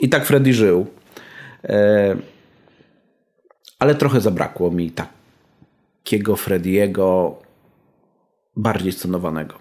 I 0.00 0.08
tak 0.08 0.26
Freddy 0.26 0.54
żył. 0.54 0.86
Ale 3.78 3.94
trochę 3.94 4.20
zabrakło 4.20 4.70
mi 4.70 4.92
takiego 6.02 6.36
Frediego 6.36 7.36
bardziej 8.56 8.92
stonowanego. 8.92 9.54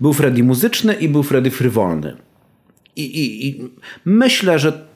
Był 0.00 0.12
Freddy 0.12 0.42
muzyczny 0.42 0.94
i 0.94 1.08
był 1.08 1.22
Freddy 1.22 1.50
frywolny. 1.50 2.16
I, 2.98 3.20
i, 3.20 3.48
I 3.48 3.70
myślę, 4.04 4.58
że 4.58 4.88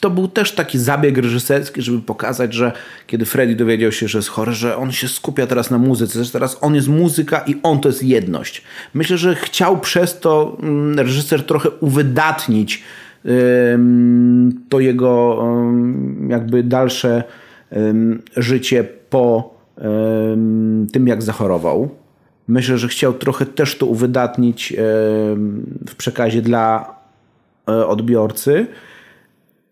to 0.00 0.10
był 0.10 0.28
też 0.28 0.52
taki 0.52 0.78
zabieg 0.78 1.18
reżyserski, 1.18 1.82
żeby 1.82 2.02
pokazać, 2.02 2.54
że 2.54 2.72
kiedy 3.06 3.24
Freddy 3.24 3.54
dowiedział 3.54 3.92
się, 3.92 4.08
że 4.08 4.18
jest 4.18 4.28
chory, 4.28 4.52
że 4.52 4.76
on 4.76 4.92
się 4.92 5.08
skupia 5.08 5.46
teraz 5.46 5.70
na 5.70 5.78
muzyce, 5.78 6.24
że 6.24 6.30
teraz 6.30 6.58
on 6.60 6.74
jest 6.74 6.88
muzyka 6.88 7.44
i 7.46 7.54
on 7.62 7.80
to 7.80 7.88
jest 7.88 8.02
jedność. 8.02 8.62
Myślę, 8.94 9.18
że 9.18 9.34
chciał 9.34 9.80
przez 9.80 10.20
to 10.20 10.56
mm, 10.62 10.98
reżyser 10.98 11.46
trochę 11.46 11.70
uwydatnić 11.70 12.82
to 14.68 14.80
jego 14.80 15.44
jakby 16.28 16.62
dalsze 16.62 17.22
życie 18.36 18.84
po 19.10 19.54
tym, 20.92 21.06
jak 21.06 21.22
zachorował. 21.22 21.88
Myślę, 22.48 22.78
że 22.78 22.88
chciał 22.88 23.12
trochę 23.12 23.46
też 23.46 23.78
to 23.78 23.86
uwydatnić 23.86 24.74
w 25.88 25.94
przekazie 25.96 26.42
dla 26.42 26.97
odbiorcy, 27.86 28.66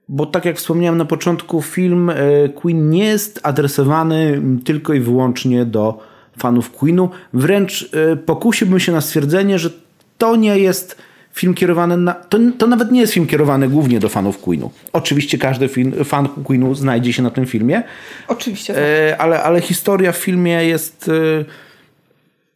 bo 0.09 0.27
tak 0.27 0.45
jak 0.45 0.57
wspomniałem 0.57 0.99
na 0.99 1.05
początku, 1.05 1.63
film 1.63 2.11
e, 2.11 2.15
Queen 2.49 2.91
nie 2.91 3.05
jest 3.05 3.41
adresowany 3.43 4.43
tylko 4.65 4.95
i 4.95 5.01
wyłącznie 5.01 5.65
do 5.65 5.99
fanów 6.39 6.71
Queenu. 6.71 7.11
Wręcz 7.33 7.91
e, 8.13 8.17
pokusiłbym 8.17 8.81
się 8.81 8.93
na 8.93 9.01
stwierdzenie, 9.01 9.59
że 9.59 9.71
to 10.19 10.37
nie 10.37 10.59
jest 10.59 10.97
film 11.33 11.55
kierowany 11.55 11.97
na. 11.97 12.15
To, 12.15 12.39
to 12.59 12.67
nawet 12.67 12.93
nie 12.93 13.01
jest 13.01 13.13
film 13.13 13.27
kierowany 13.27 13.69
głównie 13.69 14.01
do 14.01 14.09
fanów 14.09 14.39
Queenu. 14.39 14.71
Oczywiście 14.93 15.39
każdy 15.39 15.69
film, 15.69 16.05
fan 16.05 16.29
Queenu 16.29 16.75
znajdzie 16.75 17.13
się 17.13 17.23
na 17.23 17.31
tym 17.31 17.47
filmie. 17.47 17.83
Oczywiście. 18.29 18.75
Tak. 18.75 19.21
ale, 19.21 19.43
ale 19.43 19.61
historia 19.61 20.13
w 20.13 20.17
filmie 20.17 20.65
jest 20.65 21.11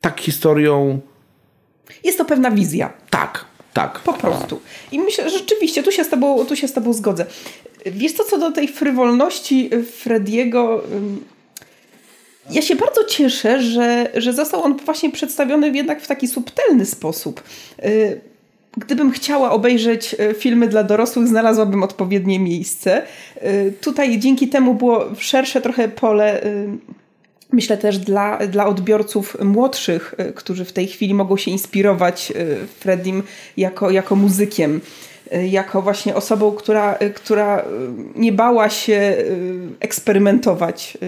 tak 0.00 0.20
historią. 0.20 1.00
Jest 2.04 2.18
to 2.18 2.24
pewna 2.24 2.50
wizja. 2.50 2.92
Tak, 3.10 3.44
tak. 3.72 3.98
Po 3.98 4.12
prostu. 4.12 4.60
I 4.92 4.98
myślę, 4.98 5.30
że 5.30 5.38
rzeczywiście, 5.38 5.82
tu 5.82 5.92
się 5.92 6.04
z 6.04 6.08
tobą, 6.08 6.44
tu 6.44 6.56
się 6.56 6.68
z 6.68 6.72
tobą 6.72 6.92
zgodzę. 6.92 7.26
Wiesz 7.86 8.12
co, 8.12 8.24
co 8.24 8.38
do 8.38 8.52
tej 8.52 8.68
frywolności 8.68 9.70
Frediego... 9.96 10.82
Ja 12.50 12.62
się 12.62 12.76
bardzo 12.76 13.04
cieszę, 13.04 13.62
że, 13.62 14.10
że 14.14 14.32
został 14.32 14.62
on 14.62 14.76
właśnie 14.76 15.10
przedstawiony 15.10 15.70
jednak 15.70 16.02
w 16.02 16.06
taki 16.06 16.28
subtelny 16.28 16.86
sposób. 16.86 17.42
Y, 17.84 18.20
gdybym 18.76 19.10
chciała 19.10 19.50
obejrzeć 19.50 20.14
y, 20.14 20.34
filmy 20.34 20.68
dla 20.68 20.84
dorosłych, 20.84 21.28
znalazłabym 21.28 21.82
odpowiednie 21.82 22.38
miejsce. 22.38 23.02
Y, 23.42 23.74
tutaj 23.80 24.18
dzięki 24.18 24.48
temu 24.48 24.74
było 24.74 25.04
szersze 25.18 25.60
trochę 25.60 25.88
pole 25.88 26.42
Myślę 27.52 27.76
też 27.76 27.98
dla, 27.98 28.46
dla 28.46 28.66
odbiorców 28.66 29.36
młodszych, 29.44 30.14
y, 30.20 30.32
którzy 30.32 30.64
w 30.64 30.72
tej 30.72 30.86
chwili 30.86 31.14
mogą 31.14 31.36
się 31.36 31.50
inspirować 31.50 32.32
y, 32.36 32.56
Fredim 32.66 33.22
jako, 33.56 33.90
jako 33.90 34.16
muzykiem, 34.16 34.80
y, 35.34 35.46
jako 35.46 35.82
właśnie 35.82 36.14
osobą, 36.14 36.52
która, 36.52 36.98
która 37.14 37.64
nie 38.16 38.32
bała 38.32 38.70
się 38.70 39.16
eksperymentować, 39.80 40.98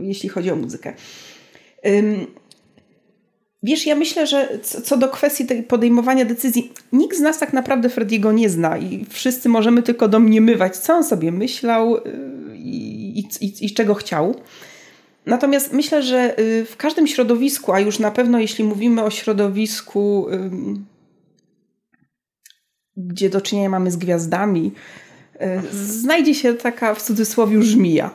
jeśli 0.00 0.28
chodzi 0.28 0.50
o 0.50 0.56
muzykę. 0.56 0.92
Wiesz, 3.62 3.86
ja 3.86 3.94
myślę, 3.94 4.26
że 4.26 4.58
co 4.62 4.96
do 4.96 5.08
kwestii 5.08 5.44
podejmowania 5.68 6.24
decyzji, 6.24 6.72
nikt 6.92 7.16
z 7.16 7.20
nas 7.20 7.38
tak 7.38 7.52
naprawdę 7.52 7.88
Frediego 7.88 8.32
nie 8.32 8.48
zna 8.48 8.78
i 8.78 9.04
wszyscy 9.08 9.48
możemy 9.48 9.82
tylko 9.82 10.08
domniemywać, 10.08 10.76
co 10.76 10.94
on 10.94 11.04
sobie 11.04 11.32
myślał 11.32 11.96
i, 12.54 13.24
i, 13.40 13.64
i 13.66 13.74
czego 13.74 13.94
chciał. 13.94 14.34
Natomiast 15.28 15.72
myślę, 15.72 16.02
że 16.02 16.40
y, 16.40 16.64
w 16.64 16.76
każdym 16.76 17.06
środowisku, 17.06 17.72
a 17.72 17.80
już 17.80 17.98
na 17.98 18.10
pewno 18.10 18.38
jeśli 18.38 18.64
mówimy 18.64 19.02
o 19.02 19.10
środowisku, 19.10 20.26
gdzie 22.96 23.30
do 23.30 23.40
czynienia 23.40 23.68
mamy 23.68 23.90
z 23.90 23.96
gwiazdami, 23.96 24.72
y, 25.34 25.40
znajdzie 25.72 26.34
się 26.34 26.54
taka 26.54 26.94
w 26.94 27.02
cudzysłowie 27.02 27.62
żmija 27.62 28.10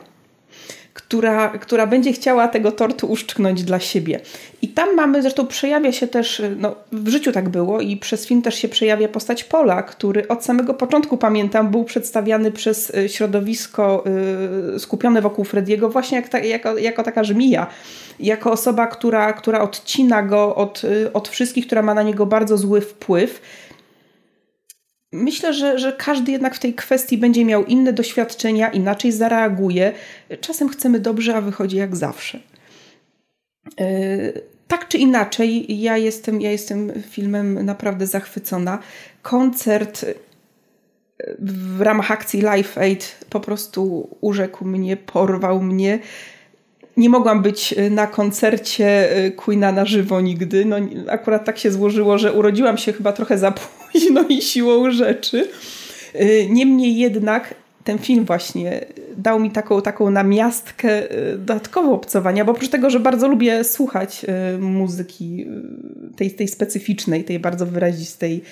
która, 0.94 1.48
która 1.48 1.86
będzie 1.86 2.12
chciała 2.12 2.48
tego 2.48 2.72
tortu 2.72 3.06
uszczknąć 3.06 3.62
dla 3.62 3.80
siebie. 3.80 4.20
I 4.62 4.68
tam 4.68 4.94
mamy, 4.94 5.22
zresztą 5.22 5.46
przejawia 5.46 5.92
się 5.92 6.08
też, 6.08 6.42
no, 6.56 6.74
w 6.92 7.08
życiu 7.08 7.32
tak 7.32 7.48
było 7.48 7.80
i 7.80 7.96
przez 7.96 8.26
film 8.26 8.42
też 8.42 8.54
się 8.54 8.68
przejawia 8.68 9.08
postać 9.08 9.44
Pola, 9.44 9.82
który 9.82 10.28
od 10.28 10.44
samego 10.44 10.74
początku, 10.74 11.16
pamiętam, 11.16 11.70
był 11.70 11.84
przedstawiany 11.84 12.52
przez 12.52 12.90
y, 12.90 13.08
środowisko 13.08 14.04
y, 14.76 14.78
skupione 14.78 15.22
wokół 15.22 15.44
Frediego 15.44 15.88
właśnie 15.88 16.16
jak 16.16 16.28
ta, 16.28 16.38
jako, 16.38 16.78
jako 16.78 17.02
taka 17.02 17.24
żmija. 17.24 17.66
Jako 18.20 18.52
osoba, 18.52 18.86
która, 18.86 19.32
która 19.32 19.60
odcina 19.60 20.22
go 20.22 20.54
od, 20.54 20.84
y, 20.84 21.12
od 21.12 21.28
wszystkich, 21.28 21.66
która 21.66 21.82
ma 21.82 21.94
na 21.94 22.02
niego 22.02 22.26
bardzo 22.26 22.58
zły 22.58 22.80
wpływ 22.80 23.40
Myślę, 25.14 25.54
że, 25.54 25.78
że 25.78 25.92
każdy 25.92 26.32
jednak 26.32 26.54
w 26.54 26.58
tej 26.58 26.74
kwestii 26.74 27.18
będzie 27.18 27.44
miał 27.44 27.64
inne 27.64 27.92
doświadczenia, 27.92 28.68
inaczej 28.68 29.12
zareaguje. 29.12 29.92
Czasem 30.40 30.68
chcemy 30.68 31.00
dobrze, 31.00 31.36
a 31.36 31.40
wychodzi 31.40 31.76
jak 31.76 31.96
zawsze. 31.96 32.40
Yy, 33.78 34.42
tak 34.68 34.88
czy 34.88 34.98
inaczej, 34.98 35.80
ja 35.82 35.96
jestem, 35.96 36.40
ja 36.40 36.50
jestem 36.50 36.92
filmem 37.10 37.64
naprawdę 37.64 38.06
zachwycona. 38.06 38.78
Koncert 39.22 40.06
w 41.38 41.80
ramach 41.80 42.10
akcji 42.10 42.40
Life 42.40 42.80
Aid 42.80 43.24
po 43.30 43.40
prostu 43.40 44.08
urzekł 44.20 44.64
mnie, 44.64 44.96
porwał 44.96 45.62
mnie 45.62 45.98
nie 46.96 47.08
mogłam 47.08 47.42
być 47.42 47.72
y, 47.72 47.90
na 47.90 48.06
koncercie 48.06 49.08
Queena 49.36 49.72
na 49.72 49.84
żywo 49.84 50.20
nigdy. 50.20 50.64
No, 50.64 50.76
akurat 51.08 51.44
tak 51.44 51.58
się 51.58 51.70
złożyło, 51.70 52.18
że 52.18 52.32
urodziłam 52.32 52.78
się 52.78 52.92
chyba 52.92 53.12
trochę 53.12 53.38
za 53.38 53.52
późno 53.52 53.83
i 54.28 54.42
siłą 54.42 54.90
rzeczy. 54.90 55.48
Y, 56.14 56.46
niemniej 56.50 56.96
jednak 56.96 57.54
ten 57.84 57.98
film 57.98 58.24
właśnie 58.24 58.84
dał 59.16 59.40
mi 59.40 59.50
taką, 59.50 59.82
taką 59.82 60.10
namiastkę 60.10 61.02
dodatkowo 61.32 61.92
obcowania, 61.92 62.44
bo 62.44 62.52
oprócz 62.52 62.68
tego, 62.68 62.90
że 62.90 63.00
bardzo 63.00 63.28
lubię 63.28 63.64
słuchać 63.64 64.26
muzyki 64.60 65.46
tej, 66.16 66.30
tej 66.30 66.48
specyficznej, 66.48 67.24
tej 67.24 67.38
bardzo 67.38 67.66
wyrazistej 67.66 68.42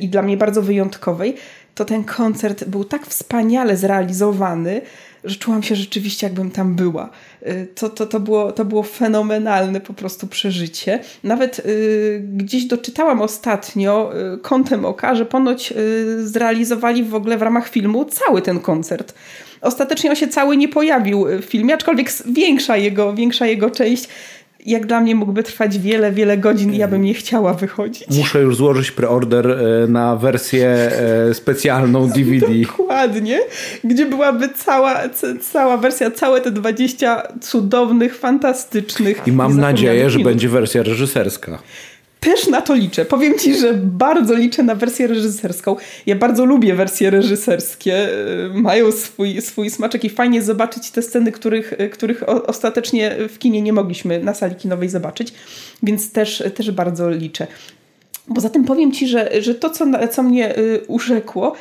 i 0.00 0.08
dla 0.08 0.22
mnie 0.22 0.36
bardzo 0.36 0.62
wyjątkowej, 0.62 1.34
to 1.74 1.84
ten 1.84 2.04
koncert 2.04 2.64
był 2.64 2.84
tak 2.84 3.06
wspaniale 3.06 3.76
zrealizowany, 3.76 4.80
że 5.24 5.36
czułam 5.36 5.62
się 5.62 5.76
rzeczywiście, 5.76 6.26
jakbym 6.26 6.50
tam 6.50 6.74
była. 6.74 7.10
Y, 7.42 7.68
to, 7.74 7.88
to, 7.88 8.06
to, 8.06 8.20
było, 8.20 8.52
to 8.52 8.64
było 8.64 8.82
fenomenalne 8.82 9.80
po 9.80 9.92
prostu 9.92 10.26
przeżycie. 10.26 11.00
Nawet 11.24 11.58
y, 11.58 12.22
gdzieś 12.32 12.64
doczytałam 12.64 13.22
ostatnio 13.22 14.12
y, 14.34 14.38
kątem 14.38 14.84
oka, 14.84 15.14
że 15.14 15.26
ponoć 15.26 15.72
y, 15.72 16.28
zrealizowali 16.28 17.04
w 17.04 17.14
ogóle 17.14 17.38
w 17.38 17.42
ramach 17.42 17.68
filmu 17.68 18.04
cały 18.04 18.42
ten 18.42 18.60
koncert. 18.60 19.14
Ostatecznie 19.60 20.10
on 20.10 20.16
się 20.16 20.28
cały 20.28 20.56
nie 20.56 20.68
pojawił 20.68 21.26
w 21.42 21.44
filmie, 21.44 21.74
aczkolwiek 21.74 22.12
większa 22.26 22.76
jego, 22.76 23.14
większa 23.14 23.46
jego 23.46 23.70
część 23.70 24.08
jak 24.66 24.86
dla 24.86 25.00
mnie 25.00 25.14
mógłby 25.14 25.42
trwać 25.42 25.78
wiele, 25.78 26.12
wiele 26.12 26.38
godzin 26.38 26.74
i 26.74 26.76
ja 26.76 26.88
bym 26.88 27.02
nie 27.02 27.14
chciała 27.14 27.54
wychodzić. 27.54 28.08
Muszę 28.18 28.40
już 28.40 28.56
złożyć 28.56 28.90
preorder 28.90 29.50
e, 29.50 29.86
na 29.88 30.16
wersję 30.16 30.68
e, 30.68 31.34
specjalną 31.34 32.08
DVD. 32.16 32.46
Dokładnie, 32.66 33.40
gdzie 33.84 34.06
byłaby 34.06 34.48
cała, 34.48 35.00
cała 35.52 35.76
wersja, 35.76 36.10
całe 36.10 36.40
te 36.40 36.50
20 36.50 37.22
cudownych, 37.40 38.18
fantastycznych. 38.18 39.22
I 39.26 39.32
mam 39.32 39.56
nadzieję, 39.56 40.10
że 40.10 40.18
będzie 40.18 40.48
wersja 40.48 40.82
reżyserska. 40.82 41.58
Też 42.20 42.48
na 42.48 42.62
to 42.62 42.74
liczę. 42.74 43.04
Powiem 43.04 43.38
ci, 43.38 43.54
że 43.54 43.74
bardzo 43.74 44.34
liczę 44.34 44.62
na 44.62 44.74
wersję 44.74 45.06
reżyserską. 45.06 45.76
Ja 46.06 46.16
bardzo 46.16 46.44
lubię 46.44 46.74
wersje 46.74 47.10
reżyserskie. 47.10 48.08
Y, 48.46 48.50
mają 48.54 48.92
swój, 48.92 49.42
swój 49.42 49.70
smaczek 49.70 50.04
i 50.04 50.10
fajnie 50.10 50.42
zobaczyć 50.42 50.90
te 50.90 51.02
sceny, 51.02 51.32
których, 51.32 51.80
y, 51.80 51.88
których 51.88 52.28
ostatecznie 52.28 53.16
w 53.28 53.38
kinie 53.38 53.62
nie 53.62 53.72
mogliśmy 53.72 54.24
na 54.24 54.34
sali 54.34 54.54
kinowej 54.54 54.88
zobaczyć. 54.88 55.32
Więc 55.82 56.12
też, 56.12 56.42
też 56.54 56.70
bardzo 56.70 57.10
liczę. 57.10 57.46
Poza 58.34 58.50
tym 58.50 58.64
powiem 58.64 58.92
ci, 58.92 59.08
że, 59.08 59.42
że 59.42 59.54
to, 59.54 59.70
co, 59.70 59.86
co 60.10 60.22
mnie 60.22 60.58
y, 60.58 60.80
urzekło, 60.88 61.54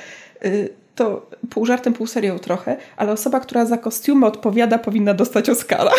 to 0.96 1.30
pół 1.50 1.66
żartem, 1.66 1.94
pół 1.94 2.08
serią 2.08 2.40
trochę, 2.40 2.78
ale 2.98 3.12
osoba, 3.12 3.40
która 3.40 3.66
za 3.66 3.78
kostiumy 3.78 4.26
odpowiada, 4.26 4.78
powinna 4.78 5.14
dostać 5.14 5.50
Oscara. 5.50 5.92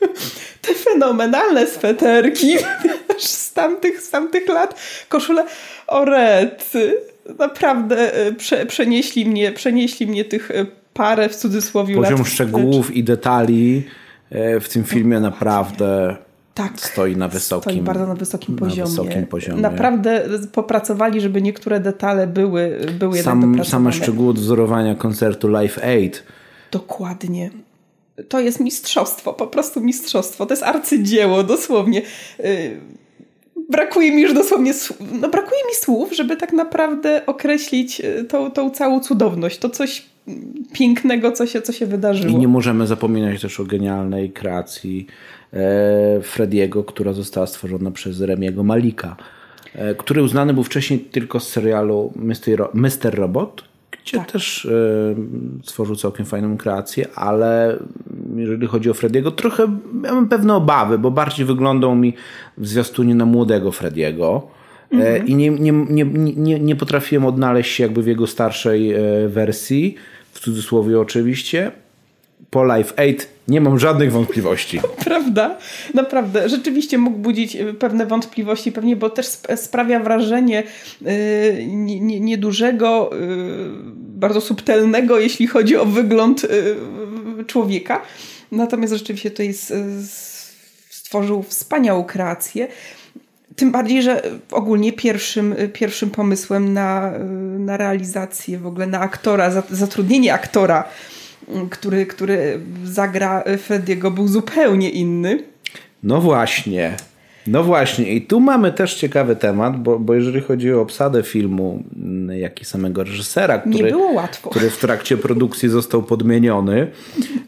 Te 0.62 0.74
fenomenalne 0.74 1.66
sweterki 1.66 2.56
z 3.18 3.52
tamtych, 3.52 4.00
z 4.00 4.10
tamtych 4.10 4.48
lat, 4.48 4.80
koszule 5.08 5.46
o 5.86 6.04
rety. 6.04 6.96
Naprawdę 7.38 8.14
e, 8.14 8.32
prze, 8.32 8.66
przenieśli, 8.66 9.26
mnie, 9.26 9.52
przenieśli 9.52 10.06
mnie 10.06 10.24
tych 10.24 10.50
e, 10.50 10.66
parę 10.94 11.28
w 11.28 11.36
cudzysłowie 11.36 11.94
Poziom 11.94 12.18
lat 12.18 12.28
szczegółów 12.28 12.96
i 12.96 13.04
detali 13.04 13.86
e, 14.30 14.60
w 14.60 14.68
tym 14.68 14.84
filmie 14.84 15.20
naprawdę 15.20 16.16
tak, 16.54 16.80
stoi 16.80 17.16
na 17.16 17.28
wysokim, 17.28 17.72
stoi 17.72 17.82
bardzo 17.82 18.06
na 18.06 18.14
wysokim 18.14 18.54
na 18.54 18.58
poziomie. 18.58 18.90
Wysokim 18.90 19.26
poziomie. 19.26 19.60
Naprawdę 19.60 20.24
popracowali, 20.52 21.20
żeby 21.20 21.42
niektóre 21.42 21.80
detale 21.80 22.26
były, 22.26 22.78
były 22.98 23.22
Sam, 23.22 23.64
Same 23.64 23.92
szczegóły 23.92 24.34
wzorowania 24.34 24.94
koncertu 24.94 25.48
Live 25.48 25.84
Aid. 25.84 26.22
Dokładnie 26.70 27.50
to 28.28 28.40
jest 28.40 28.60
mistrzostwo, 28.60 29.32
po 29.32 29.46
prostu 29.46 29.80
mistrzostwo. 29.80 30.46
To 30.46 30.52
jest 30.52 30.62
arcydzieło, 30.62 31.42
dosłownie. 31.42 32.02
Y, 32.40 32.80
brakuje 33.68 34.12
mi 34.12 34.22
już 34.22 34.34
dosłownie, 34.34 34.72
no 35.20 35.28
brakuje 35.28 35.60
mi 35.68 35.74
słów, 35.74 36.12
żeby 36.12 36.36
tak 36.36 36.52
naprawdę 36.52 37.26
określić 37.26 38.00
y, 38.00 38.24
tą, 38.24 38.50
tą 38.50 38.70
całą 38.70 39.00
cudowność. 39.00 39.58
To 39.58 39.70
coś 39.70 40.10
pięknego, 40.72 41.32
co 41.32 41.46
się, 41.46 41.62
co 41.62 41.72
się 41.72 41.86
wydarzyło. 41.86 42.32
I 42.32 42.36
nie 42.36 42.48
możemy 42.48 42.86
zapominać 42.86 43.42
też 43.42 43.60
o 43.60 43.64
genialnej 43.64 44.30
kreacji 44.30 45.06
e, 45.52 46.20
Frediego, 46.22 46.84
która 46.84 47.12
została 47.12 47.46
stworzona 47.46 47.90
przez 47.90 48.20
Remiego 48.20 48.64
Malika. 48.64 49.16
e, 49.74 49.94
który 49.94 50.22
uznany 50.22 50.54
był 50.54 50.64
wcześniej 50.64 51.00
tylko 51.00 51.40
z 51.40 51.48
serialu 51.48 52.12
Mr. 52.74 53.14
Robot, 53.14 53.64
gdzie 54.02 54.18
tak. 54.18 54.32
też 54.32 54.64
y, 54.64 55.16
stworzył 55.64 55.96
całkiem 55.96 56.26
fajną 56.26 56.56
kreację, 56.56 57.06
ale 57.14 57.78
jeżeli 58.36 58.66
chodzi 58.66 58.90
o 58.90 58.94
Frediego, 58.94 59.30
trochę 59.30 59.78
miałem 60.02 60.28
pewne 60.28 60.54
obawy, 60.54 60.98
bo 60.98 61.10
bardziej 61.10 61.46
wyglądał 61.46 61.94
mi 61.94 62.14
w 62.58 62.68
zwiastunie 62.68 63.14
na 63.14 63.26
młodego 63.26 63.72
Frediego. 63.72 64.46
Mm 64.92 65.06
-hmm. 65.06 65.28
I 65.28 65.34
nie, 65.34 65.50
nie, 65.50 65.72
nie, 65.72 66.04
nie, 66.36 66.60
nie 66.60 66.76
potrafiłem 66.76 67.26
odnaleźć 67.26 67.74
się 67.74 67.82
jakby 67.82 68.02
w 68.02 68.06
jego 68.06 68.26
starszej 68.26 68.94
wersji, 69.28 69.94
w 70.32 70.40
cudzysłowie 70.40 71.00
oczywiście 71.00 71.72
po 72.50 72.76
Life 72.76 72.94
8 72.96 73.16
nie 73.48 73.60
mam 73.60 73.78
żadnych 73.78 74.12
wątpliwości. 74.12 74.80
Prawda? 75.04 75.58
Naprawdę. 75.94 76.48
Rzeczywiście 76.48 76.98
mógł 76.98 77.18
budzić 77.18 77.56
y, 77.56 77.74
pewne 77.74 78.06
wątpliwości, 78.06 78.72
pewnie, 78.72 78.96
bo 78.96 79.10
też 79.10 79.26
sprawia 79.56 80.00
wrażenie 80.00 80.62
niedużego, 82.20 83.10
bardzo 83.98 84.40
subtelnego, 84.40 85.18
jeśli 85.18 85.46
chodzi 85.46 85.76
o 85.76 85.86
wygląd 85.86 86.46
człowieka. 87.50 88.02
Natomiast 88.52 88.92
rzeczywiście 88.92 89.30
tutaj 89.30 89.54
stworzył 90.90 91.42
wspaniałą 91.42 92.04
kreację. 92.04 92.68
Tym 93.56 93.72
bardziej, 93.72 94.02
że 94.02 94.22
ogólnie 94.50 94.92
pierwszym, 94.92 95.54
pierwszym 95.72 96.10
pomysłem 96.10 96.72
na, 96.72 97.12
na 97.58 97.76
realizację, 97.76 98.58
w 98.58 98.66
ogóle 98.66 98.86
na 98.86 99.00
aktora, 99.00 99.62
zatrudnienie 99.70 100.34
aktora 100.34 100.84
który, 101.70 102.06
który 102.06 102.60
zagra 102.84 103.44
Frediego, 103.58 104.10
był 104.10 104.28
zupełnie 104.28 104.90
inny. 104.90 105.42
No 106.02 106.20
właśnie. 106.20 106.96
No 107.50 107.62
właśnie, 107.62 108.14
i 108.14 108.22
tu 108.22 108.40
mamy 108.40 108.72
też 108.72 108.94
ciekawy 108.94 109.36
temat, 109.36 109.82
bo, 109.82 109.98
bo 109.98 110.14
jeżeli 110.14 110.40
chodzi 110.40 110.72
o 110.72 110.80
obsadę 110.80 111.22
filmu, 111.22 111.82
mm, 111.96 112.38
jak 112.38 112.62
i 112.62 112.64
samego 112.64 113.04
reżysera, 113.04 113.58
który, 113.58 113.92
który 114.50 114.70
w 114.70 114.78
trakcie 114.78 115.16
produkcji 115.16 115.68
został 115.68 116.02
podmieniony, 116.02 116.90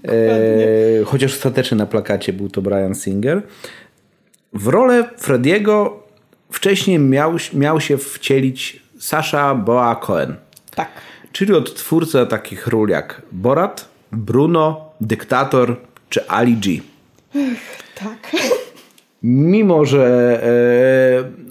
e, 0.09 1.05
chociaż 1.05 1.33
ostatecznie 1.33 1.77
na 1.77 1.87
plakacie 1.87 2.33
był 2.33 2.49
to 2.49 2.63
Brian 2.63 2.95
Singer, 2.95 3.43
w 4.53 4.67
rolę 4.67 5.05
Frediego 5.19 6.03
wcześniej 6.51 6.99
miał, 6.99 7.33
miał 7.55 7.81
się 7.81 7.99
wcielić 7.99 8.83
Sasha 8.99 9.55
Boa 9.55 9.97
Cohen. 9.97 10.35
Tak. 10.75 10.89
Czyli 11.33 11.55
od 11.55 11.75
twórcy 11.75 12.27
takich 12.27 12.67
ról 12.67 12.89
jak 12.89 13.23
Borat, 13.33 13.89
Bruno, 14.13 14.91
Dyktator 15.01 15.77
czy 16.09 16.29
Ali 16.29 16.57
G. 16.57 16.81
Tak. 17.95 18.33
Mimo, 19.23 19.85
że 19.85 20.41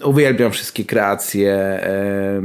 e, 0.02 0.06
uwielbiam 0.06 0.50
wszystkie 0.50 0.84
kreacje 0.84 1.52
e, 1.52 2.42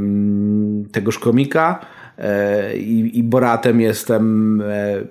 tegoż 0.92 1.20
komika 1.20 1.86
e, 2.18 2.78
i, 2.78 3.18
i 3.20 3.24
Boratem 3.24 3.82
jestem 3.82 4.62
e, 4.62 5.02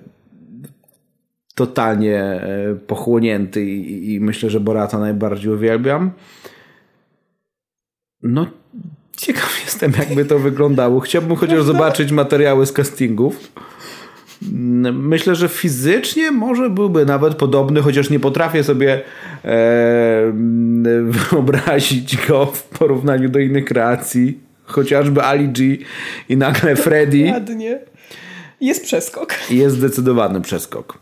totalnie 1.55 2.21
e, 2.21 2.75
pochłonięty 2.87 3.65
i, 3.65 4.13
i 4.13 4.19
myślę, 4.19 4.49
że 4.49 4.59
Borata 4.59 4.99
najbardziej 4.99 5.51
uwielbiam. 5.51 6.11
No, 8.23 8.47
ciekaw 9.17 9.61
jestem, 9.65 9.93
jakby 9.99 10.25
to 10.25 10.39
wyglądało. 10.39 10.99
Chciałbym 10.99 11.35
chociaż 11.35 11.63
zobaczyć 11.63 12.11
materiały 12.11 12.65
z 12.65 12.71
castingów. 12.71 13.51
Myślę, 14.93 15.35
że 15.35 15.49
fizycznie 15.49 16.31
może 16.31 16.69
byłby 16.69 17.05
nawet 17.05 17.35
podobny, 17.35 17.81
chociaż 17.81 18.09
nie 18.09 18.19
potrafię 18.19 18.63
sobie 18.63 19.01
e, 19.45 20.33
wyobrazić 21.03 22.27
go 22.27 22.45
w 22.45 22.63
porównaniu 22.63 23.29
do 23.29 23.39
innych 23.39 23.65
kreacji. 23.65 24.39
Chociażby 24.63 25.23
Ali 25.23 25.49
G 25.49 25.77
i 26.29 26.37
nagle 26.37 26.75
Freddy. 26.75 27.25
Dokładnie. 27.25 27.79
Jest 28.61 28.83
przeskok. 28.83 29.33
Jest 29.51 29.75
zdecydowany 29.75 30.41
przeskok. 30.41 30.97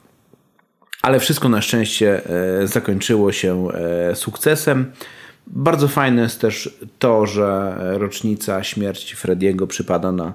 Ale 1.02 1.20
wszystko 1.20 1.50
na 1.50 1.62
szczęście 1.62 2.22
e, 2.62 2.68
zakończyło 2.68 3.32
się 3.32 3.68
e, 3.72 4.16
sukcesem. 4.16 4.92
Bardzo 5.48 5.88
fajne 5.88 6.22
jest 6.22 6.42
też 6.42 6.80
to, 7.00 7.26
że 7.26 7.76
rocznica 7.80 8.64
śmierci 8.64 9.16
Frediego 9.16 9.68
przypada 9.68 10.12
na 10.12 10.34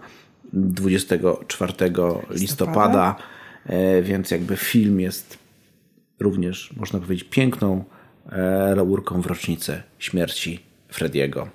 24 0.53 1.73
listopada, 2.31 3.17
e, 3.67 4.03
więc 4.03 4.31
jakby 4.31 4.57
film 4.57 5.01
jest 5.01 5.39
również, 6.21 6.73
można 6.77 6.99
powiedzieć, 6.99 7.29
piękną 7.31 7.85
e, 8.33 8.75
laurką 8.75 9.21
w 9.21 9.27
rocznicę 9.27 9.83
śmierci 9.99 10.61
Frediego. 10.89 11.49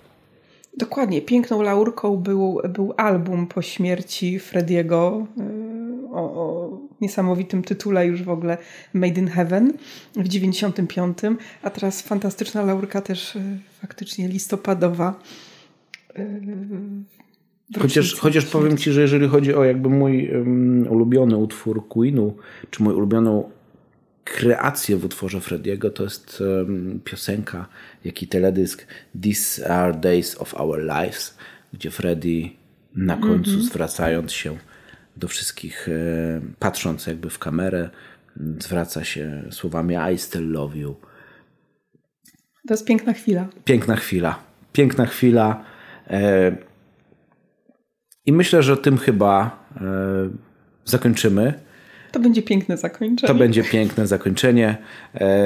Dokładnie, 0.77 1.21
piękną 1.21 1.61
laurką 1.61 2.17
był, 2.17 2.61
był 2.69 2.93
album 2.97 3.47
po 3.47 3.61
śmierci 3.61 4.39
Frediego 4.39 5.27
e, 5.37 5.75
o, 6.11 6.19
o, 6.19 6.79
niesamowitym 7.01 7.63
tytule 7.63 8.07
już 8.07 8.23
w 8.23 8.29
ogóle 8.29 8.57
Made 8.93 9.19
in 9.19 9.27
Heaven 9.27 9.73
w 10.15 10.27
95, 10.27 11.17
a 11.61 11.69
teraz 11.69 12.01
fantastyczna 12.01 12.61
laurka 12.61 13.01
też 13.01 13.37
faktycznie 13.81 14.27
listopadowa 14.27 15.19
Chociaż, 17.79 18.15
chociaż 18.15 18.45
powiem 18.45 18.77
Ci, 18.77 18.91
że 18.91 19.01
jeżeli 19.01 19.27
chodzi 19.27 19.53
o 19.53 19.63
jakby 19.63 19.89
mój 19.89 20.31
um, 20.31 20.87
ulubiony 20.87 21.37
utwór 21.37 21.87
Queenu, 21.87 22.37
czy 22.69 22.83
mój 22.83 22.93
ulubioną 22.93 23.49
kreację 24.23 24.97
w 24.97 25.05
utworze 25.05 25.41
Frediego, 25.41 25.89
to 25.89 26.03
jest 26.03 26.41
um, 26.41 26.99
piosenka, 27.03 27.67
jak 28.05 28.23
i 28.23 28.27
teledysk 28.27 28.87
These 29.23 29.69
Are 29.69 29.93
Days 29.93 30.41
of 30.41 30.53
Our 30.53 30.79
Lives, 30.79 31.37
gdzie 31.73 31.91
Freddy 31.91 32.49
na 32.95 33.17
końcu 33.17 33.51
mm 33.51 33.61
-hmm. 33.61 33.65
zwracając 33.65 34.31
się 34.31 34.57
do 35.17 35.27
wszystkich, 35.27 35.89
e, 35.89 36.41
patrząc 36.59 37.07
jakby 37.07 37.29
w 37.29 37.39
kamerę, 37.39 37.89
zwraca 38.59 39.03
się 39.03 39.43
słowami 39.51 39.95
I 40.13 40.17
still 40.17 40.51
love 40.51 40.77
you. 40.77 40.95
To 42.67 42.73
jest 42.73 42.85
piękna 42.85 43.13
chwila. 43.13 43.47
Piękna 43.65 43.95
chwila. 43.95 44.39
Piękna 44.73 45.05
chwila. 45.05 45.63
E, 46.09 46.57
i 48.25 48.33
myślę, 48.33 48.63
że 48.63 48.77
tym 48.77 48.97
chyba 48.97 49.65
e, 49.77 49.81
zakończymy. 50.85 51.53
To 52.11 52.19
będzie 52.19 52.41
piękne 52.41 52.77
zakończenie. 52.77 53.27
To 53.27 53.35
będzie 53.35 53.63
piękne 53.63 54.07
zakończenie. 54.07 54.77
E, 55.15 55.43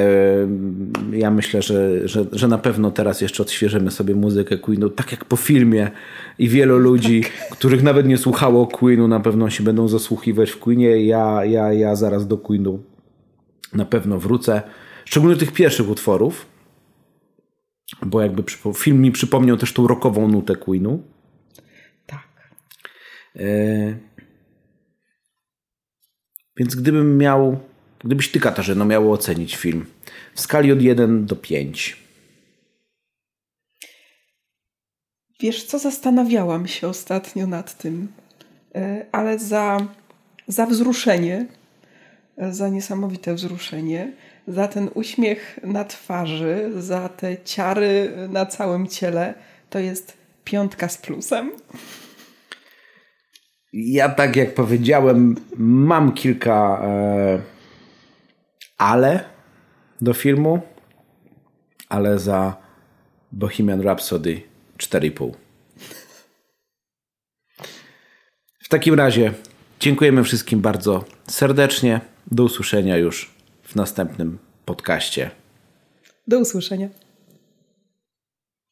ja 1.12 1.32
myślę, 1.32 1.62
że, 1.62 2.08
że, 2.08 2.26
że 2.32 2.48
na 2.48 2.58
pewno 2.58 2.92
teraz 2.92 3.22
jeszcze 3.22 3.44
odświeżymy 3.44 3.92
sobie 3.92 4.15
muzykę 4.15 4.58
Queenu, 4.58 4.89
tak 4.89 5.12
jak 5.12 5.26
po 5.26 5.36
filmie. 5.36 5.92
I 6.39 6.50
wielu 6.50 6.78
ludzi, 6.78 7.22
tak. 7.22 7.50
których 7.50 7.84
nawet 7.84 8.08
nie 8.08 8.18
słuchało 8.18 8.68
Queenu, 8.68 9.08
na 9.08 9.20
pewno 9.20 9.50
się 9.50 9.63
będą 9.63 9.88
zasłuchiwać 9.88 10.52
w 10.52 10.60
Queenie. 10.60 11.06
Ja, 11.06 11.46
ja, 11.46 11.74
ja 11.74 11.96
zaraz 11.96 12.28
do 12.28 12.38
Queenu 12.38 12.80
na 13.74 13.86
pewno 13.86 14.20
wrócę. 14.20 14.62
Szczególnie 15.06 15.36
tych 15.36 15.52
pierwszych 15.52 15.89
utworów, 15.89 16.46
bo 18.06 18.22
jakby 18.22 18.44
film 18.76 19.02
mi 19.02 19.12
przypomniał 19.12 19.58
też 19.58 19.74
tą 19.74 19.88
rockową 19.88 20.28
nutę 20.28 20.56
Queenu. 20.56 21.04
E, 23.36 23.44
więc 26.58 26.76
gdybym 26.76 27.18
miał, 27.18 27.60
gdybyś 28.04 28.32
ty 28.32 28.39
Katarzyno 28.39 28.86
miało 28.86 29.13
ocenić 29.13 29.56
film 29.56 29.86
w 30.36 30.42
skali 30.42 30.72
od 30.72 30.82
1 30.82 31.26
do 31.26 31.36
5. 31.36 31.98
Wiesz 35.42 35.63
co, 35.63 35.80
zastanawiałam 35.80 36.68
się 36.68 36.88
ostatnio 36.88 37.48
nad 37.48 37.78
tym, 37.78 38.08
e, 38.76 39.06
ale 39.12 39.39
za, 39.39 39.88
za 40.48 40.65
wzruszenie, 40.65 41.46
e, 42.38 42.54
za 42.54 42.70
niesamowite 42.70 43.34
wzruszenie, 43.34 44.13
za 44.48 44.68
ten 44.68 44.89
uśmiech 44.94 45.60
na 45.63 45.86
twarzy, 45.86 46.72
za 46.78 47.10
te 47.10 47.38
ciary 47.44 48.12
na 48.30 48.46
całym 48.46 48.88
ciele, 48.88 49.34
to 49.70 49.80
jest 49.80 50.18
piątka 50.44 50.89
z 50.89 50.98
plusem. 50.98 51.52
Ja 53.73 54.10
tak 54.10 54.36
jak 54.36 54.53
powiedziałem, 54.53 55.36
mam 55.58 56.13
kilka 56.13 56.82
e, 56.84 57.41
ale 58.77 59.23
do 60.01 60.13
filmu, 60.13 60.62
ale 61.89 62.19
za 62.19 62.58
Bohemian 63.32 63.82
Rhapsody 63.82 64.41
4,5. 64.77 65.32
W 68.60 68.69
takim 68.69 68.95
razie 68.95 69.34
dziękujemy 69.79 70.23
wszystkim 70.23 70.62
bardzo 70.62 71.05
serdecznie. 71.27 72.01
Do 72.32 72.43
usłyszenia 72.43 72.97
już 72.97 73.32
w 73.63 73.75
następnym 73.75 74.38
podcaście. 74.65 75.32
Do 76.27 76.39
usłyszenia. 76.39 76.89